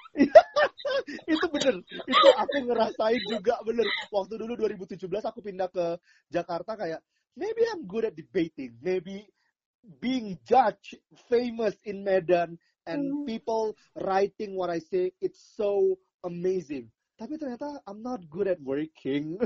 [1.25, 5.97] itu bener itu aku ngerasain juga bener waktu dulu 2017 aku pindah ke
[6.29, 7.01] Jakarta kayak
[7.33, 9.25] maybe I'm good at debating maybe
[10.05, 11.01] being judged
[11.33, 13.25] famous in Medan and Hmm.
[13.25, 13.73] people
[14.05, 15.97] writing what I say it's so
[16.29, 16.93] amazing
[17.23, 19.39] tapi ternyata I'm not good at working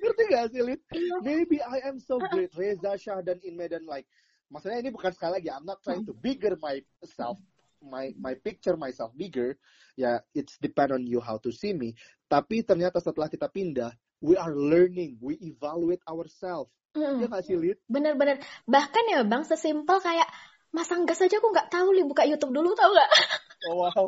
[0.00, 0.80] ngerti gak sih Lid?
[0.88, 1.20] Iya.
[1.20, 4.08] maybe I am so great Reza Syahdan in Medan like
[4.48, 7.36] maksudnya ini bukan sekali lagi I'm not trying to bigger myself
[7.84, 9.60] my my picture myself bigger
[10.00, 11.92] ya it's depend on you how to see me
[12.24, 13.92] tapi ternyata setelah kita pindah
[14.24, 17.80] we are learning we evaluate ourselves Mm, ya nggak sih Lid?
[17.88, 18.36] Bener-bener.
[18.68, 20.28] Bahkan ya bang, sesimpel kayak
[20.72, 23.10] masang gas aja aku nggak tahu li buka YouTube dulu tau nggak?
[23.68, 24.04] oh wow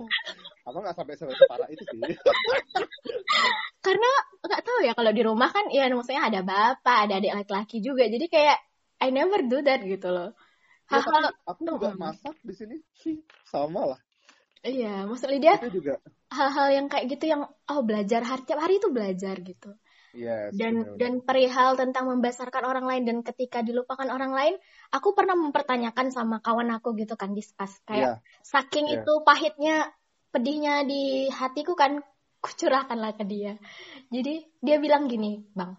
[0.65, 2.01] abang nggak sampai sampai separah itu sih
[3.85, 7.85] Karena nggak tahu ya kalau di rumah kan, ya maksudnya ada bapak, ada adik laki-laki
[7.85, 8.09] juga.
[8.09, 8.57] Jadi kayak
[9.05, 10.33] I never do that gitu loh.
[10.89, 12.01] ya, tapi Hal-hal, aku juga Mm.
[12.01, 14.01] masak di sini sih sama lah
[14.65, 16.01] iya, maksud Lydia itu juga
[16.33, 19.71] hal-hal yang kayak gitu yang oh belajar hari tiap hari itu belajar gitu.
[20.15, 20.99] Yes dan bener-bener.
[20.99, 24.55] dan perihal tentang membesarkan orang lain dan ketika dilupakan orang lain
[24.95, 28.41] aku pernah mempertanyakan sama kawan aku gitu kan diskus kayak Iya.
[28.47, 29.03] saking Iya.
[29.03, 29.77] itu pahitnya
[30.31, 32.01] pedihnya di hatiku kan
[32.41, 33.59] kucurahkanlah ke dia
[34.15, 35.75] jadi dia bilang gini bang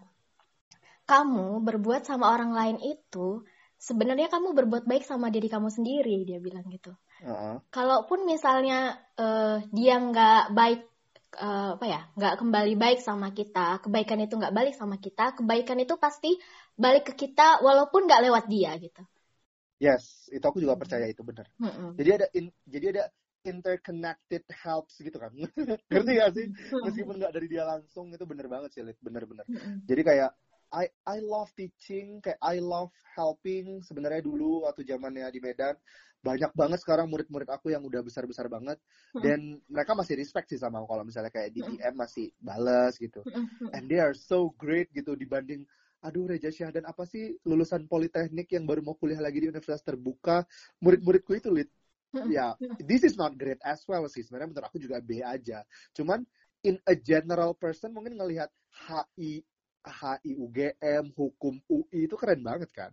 [1.06, 3.46] kamu berbuat sama orang lain itu
[3.78, 7.62] sebenarnya kamu berbuat baik sama diri kamu sendiri dia bilang gitu Uh-uh.
[7.72, 10.82] kalaupun misalnya eh, dia nggak baik
[11.44, 15.78] eh, apa ya nggak kembali baik sama kita kebaikan itu nggak balik sama kita kebaikan
[15.84, 16.28] itu pasti
[16.82, 19.00] balik ke kita walaupun nggak lewat dia gitu.
[19.76, 22.00] Yes itu aku juga percaya itu benar Mm-mm.
[22.00, 23.04] jadi ada in- jadi ada
[23.46, 25.30] interconnected helps gitu kan.
[25.92, 26.46] Ngerti gak sih?
[26.82, 28.98] Meskipun nggak dari dia langsung itu bener banget sih Lid.
[29.04, 29.82] bener-bener Mm-mm.
[29.84, 30.30] jadi kayak
[30.74, 35.76] I I love teaching kayak I love helping sebenarnya dulu waktu zamannya di Medan
[36.24, 38.78] banyak banget sekarang murid-murid aku yang udah besar-besar banget.
[39.16, 39.22] Mm.
[39.22, 41.60] dan mereka masih respect sih sama aku kalau misalnya kayak di.
[41.64, 43.22] DM masih bales gitu.
[43.26, 43.74] Mm-mm.
[43.74, 45.64] and they are so great gitu dibanding
[46.04, 50.46] aduh Reja Syahdan apa sih lulusan politeknik yang baru mau kuliah lagi di universitas terbuka?
[50.78, 51.70] Murid-muridku itu lit
[52.30, 54.22] ya this is not great as well sih.
[54.22, 55.66] Sebenarnya menurut aku juga B aja.
[55.96, 56.22] Cuman
[56.62, 58.50] in a general person mungkin ngelihat
[58.86, 59.42] HI
[59.86, 62.90] HI UGM hukum UI itu keren banget kan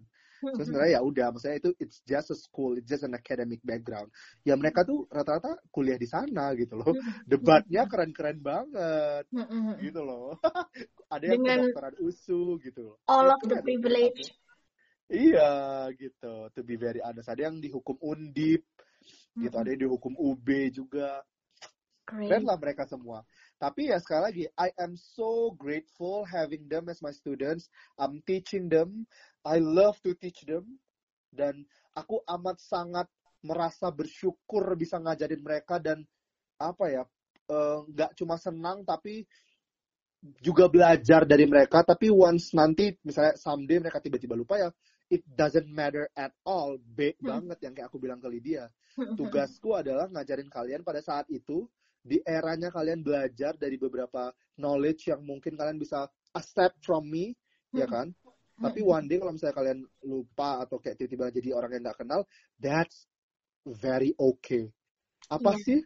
[0.51, 4.11] terus sebenarnya ya udah maksudnya itu it's just a school it's just an academic background.
[4.43, 6.91] Ya mereka tuh rata-rata kuliah di sana gitu loh.
[7.23, 9.23] Debatnya keren-keren banget.
[9.31, 9.79] Mm-mm.
[9.79, 10.35] gitu loh.
[11.13, 12.95] Ada yang Dengan- kedokteran usu gitu loh.
[13.07, 14.35] All Ya, of the privilege.
[15.07, 15.51] iya
[15.95, 16.49] gitu.
[16.51, 17.29] To be very honest.
[17.29, 18.65] Ada yang dihukum undip
[19.37, 19.55] gitu.
[19.55, 21.21] Ada yang dihukum UB juga.
[22.03, 23.23] Keren lah mereka semua.
[23.55, 27.71] Tapi ya sekali lagi I am so grateful having them as my students.
[27.95, 29.07] I'm teaching them
[29.43, 30.79] I love to teach them.
[31.33, 31.65] Dan
[31.97, 33.07] aku amat sangat
[33.43, 36.05] merasa bersyukur bisa ngajarin mereka dan
[36.61, 37.03] apa ya
[37.51, 39.25] eh, nggak cuma senang tapi
[40.39, 41.83] juga belajar dari mereka.
[41.83, 44.69] Tapi once nanti misalnya someday mereka tiba-tiba lupa ya
[45.11, 46.79] it doesn't matter at all.
[46.79, 47.27] B Hmm.
[47.27, 48.71] banget yang kayak aku bilang ke Lydia.
[49.19, 51.67] Tugasku adalah ngajarin kalian pada saat itu
[52.03, 54.27] di eranya kalian belajar dari beberapa
[54.59, 56.03] knowledge yang mungkin kalian bisa
[56.35, 57.31] accept from me
[57.71, 58.11] ya kan
[58.59, 62.21] tapi one day kalau misalnya kalian lupa atau kayak tiba-tiba jadi orang yang nggak kenal
[62.61, 63.09] that's
[63.65, 64.69] very okay
[65.31, 65.63] apa Iya.
[65.63, 65.79] sih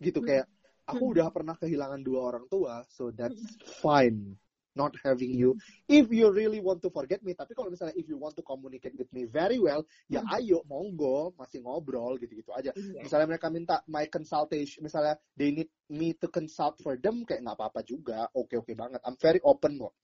[0.00, 0.28] gitu Hmm.
[0.28, 0.46] kayak
[0.88, 1.12] aku Hmm.
[1.14, 3.38] udah pernah kehilangan dua orang tua so that's
[3.78, 4.34] fine
[4.72, 5.58] not having you
[5.90, 8.94] if you really want to forget me tapi kalau misalnya if you want to communicate
[8.94, 10.38] with me very well ya Hmm.
[10.38, 13.02] ayo monggo masih ngobrol gitu-gitu aja Iya.
[13.02, 17.58] misalnya mereka minta my consultation misalnya they need me to consult for them kayak nggak
[17.58, 19.94] apa-apa juga oke oke banget I'm very open kok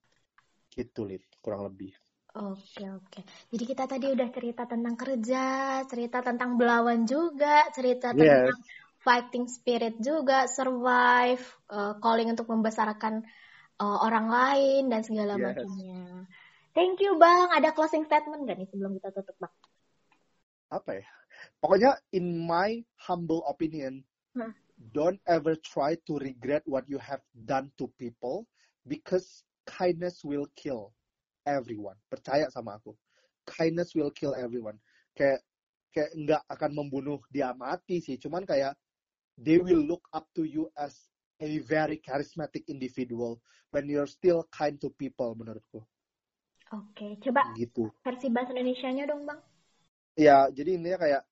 [0.75, 1.95] gitu Lid kurang lebih
[2.35, 3.23] Oke oke.
[3.55, 8.51] Jadi kita tadi udah cerita tentang kerja, cerita tentang belawan juga, cerita Yes.
[8.51, 8.59] tentang
[9.07, 11.39] fighting spirit juga, survive,
[11.71, 13.23] uh, calling untuk membesarkan
[13.79, 15.63] uh, orang lain dan segala Yes.
[15.63, 16.27] macamnya.
[16.75, 17.55] Thank you Bang.
[17.55, 19.55] Ada closing statement gak nih sebelum kita tutup Bang?
[20.75, 21.07] Apa ya?
[21.63, 24.03] Pokoknya in my humble opinion,
[24.35, 24.51] Hmm.
[24.91, 28.51] don't ever try to regret what you have done to people
[28.91, 30.91] because kindness will kill
[31.47, 31.97] everyone.
[32.09, 32.97] Percaya sama aku.
[33.45, 34.81] Kindness will kill everyone.
[35.13, 35.45] Kayak
[35.95, 38.75] kayak nggak akan membunuh dia mati sih, cuman kayak
[39.39, 41.07] they will look up to you as
[41.39, 43.39] a very charismatic individual
[43.71, 45.83] when you're still kind to people menurutku.
[46.75, 47.87] Oke, coba Gitu.
[48.03, 49.39] versi bahasa Indonesianya dong Bang.
[50.19, 51.23] Ya, jadi intinya kayak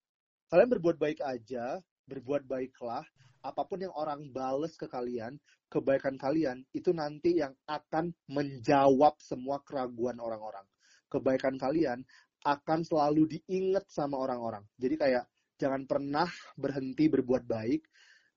[0.50, 3.02] kalian berbuat baik aja, berbuat baiklah.
[3.42, 5.34] Apa pun yang orang bales ke kalian,
[5.66, 10.62] kebaikan kalian itu nanti yang akan menjawab semua keraguan orang-orang.
[11.10, 12.06] Kebaikan kalian
[12.46, 14.62] akan selalu diingat sama orang-orang.
[14.78, 15.24] Jadi kayak
[15.58, 17.82] jangan pernah berhenti berbuat baik.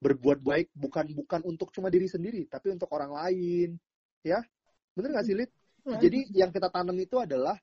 [0.02, 3.78] Berbuat baik bukan bukan untuk cuma diri sendiri, tapi untuk orang lain.
[4.26, 4.42] Ya,
[4.98, 5.50] bener gak sih, Lid?
[5.86, 7.58] Jadi yang kita tanam itu adalah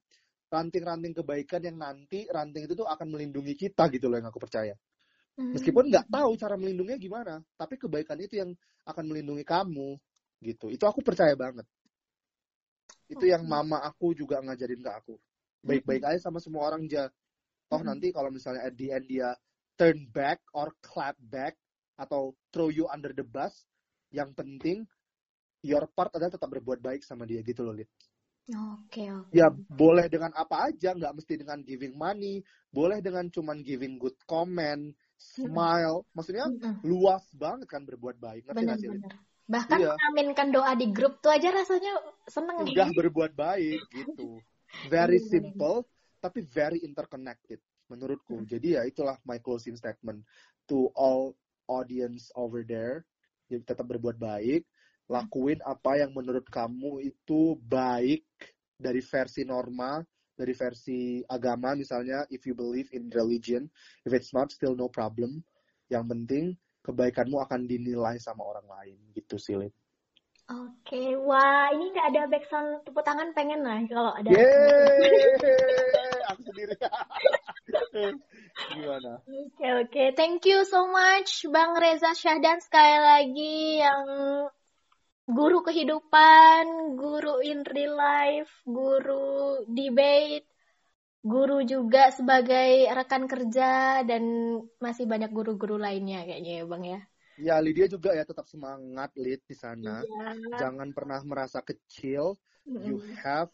[0.47, 4.79] ranting-ranting kebaikan yang nanti ranting itu tuh akan melindungi kita gitu loh yang aku percaya.
[5.33, 5.57] Hmm.
[5.57, 8.53] Meskipun nggak tahu cara melindunginya gimana, tapi kebaikan itu yang
[8.85, 9.97] akan melindungi kamu
[10.45, 10.69] gitu.
[10.69, 11.65] Itu aku percaya banget.
[13.09, 15.15] Itu yang mama aku juga ngajarin ke aku.
[15.65, 17.09] Baik-baik aja sama semua orang aja.
[17.71, 17.89] Toh Mm-mm.
[17.89, 19.33] nanti kalau misalnya at the end dia
[19.81, 21.57] turn back or clap back
[21.97, 23.65] atau throw you under the bus,
[24.13, 24.85] yang penting
[25.65, 27.89] your part adalah tetap berbuat baik sama dia gitu loh, Lid.
[28.51, 29.31] Oke, oke.
[29.31, 32.43] ya boleh dengan apa aja nggak mesti dengan giving money
[32.75, 34.91] boleh dengan cuman giving good comment
[35.23, 36.83] smile maksudnya Mm-mm.
[36.83, 39.01] luas banget kan berbuat baik ngerti sih Lin?
[39.01, 39.15] Benar-benar.
[39.43, 39.93] Bahkan Iya.
[39.99, 41.93] mengaminkan doa di grup tuh aja rasanya
[42.31, 42.97] seneng udah nih.
[42.97, 44.39] berbuat baik gitu
[44.87, 45.87] very simple
[46.23, 47.59] tapi very interconnected
[47.91, 50.23] menurutku jadi ya itulah my closing statement
[50.71, 51.35] to all
[51.67, 53.03] audience over there
[53.51, 54.65] jadi tetap berbuat baik
[55.11, 58.25] lakuin apa yang menurut kamu itu baik
[58.79, 60.01] dari versi norma
[60.37, 63.69] dari versi agama misalnya if you believe in religion
[64.09, 65.45] if it's not still no problem
[65.93, 69.73] yang penting kebaikanmu akan dinilai sama orang lain gitu sih Lin.
[70.51, 74.27] Oke, wah ini nggak ada backsound tepuk tangan pengen lah kalau ada.
[74.27, 75.39] Yeay,
[76.29, 76.75] aku sendiri.
[78.75, 79.23] Gimana?
[79.23, 84.05] Oke oke, thank you so much Bang Reza Syahdan sekali lagi yang
[85.27, 86.65] guru kehidupan,
[86.99, 90.47] guru in real life, guru debate,
[91.23, 94.23] guru juga sebagai rekan kerja dan
[94.83, 96.99] masih banyak guru-guru lainnya kayaknya ya Bang ya.
[97.41, 100.05] Ya, Lydia juga ya tetap semangat Lid di sana.
[100.05, 100.59] Iya.
[100.61, 102.37] Jangan pernah merasa kecil.
[102.77, 103.17] You Mm-mm.
[103.25, 103.51] have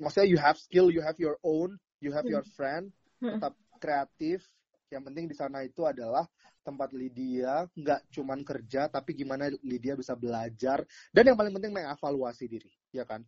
[0.00, 2.92] maksudnya you have skill, you have your own, you have your friend.
[3.22, 4.46] Tetap kreatif.
[4.92, 6.28] Yang penting di sana itu adalah
[6.60, 12.44] tempat Lydia nggak cuman kerja tapi gimana Lydia bisa belajar dan yang paling penting mengevaluasi
[12.44, 13.24] diri, ya kan?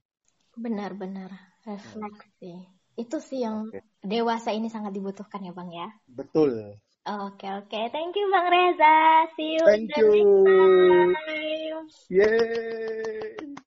[0.54, 1.32] Benar-benar
[1.64, 2.68] refleksi.
[2.94, 3.82] Itu sih yang Oke.
[4.04, 5.88] dewasa ini sangat dibutuhkan ya Bang ya.
[6.06, 6.78] Betul.
[7.04, 9.28] Oke oke, thank you Bang Reza.
[9.36, 10.08] See you Thank the you.
[10.14, 11.12] next time.
[12.12, 13.64] Yeay.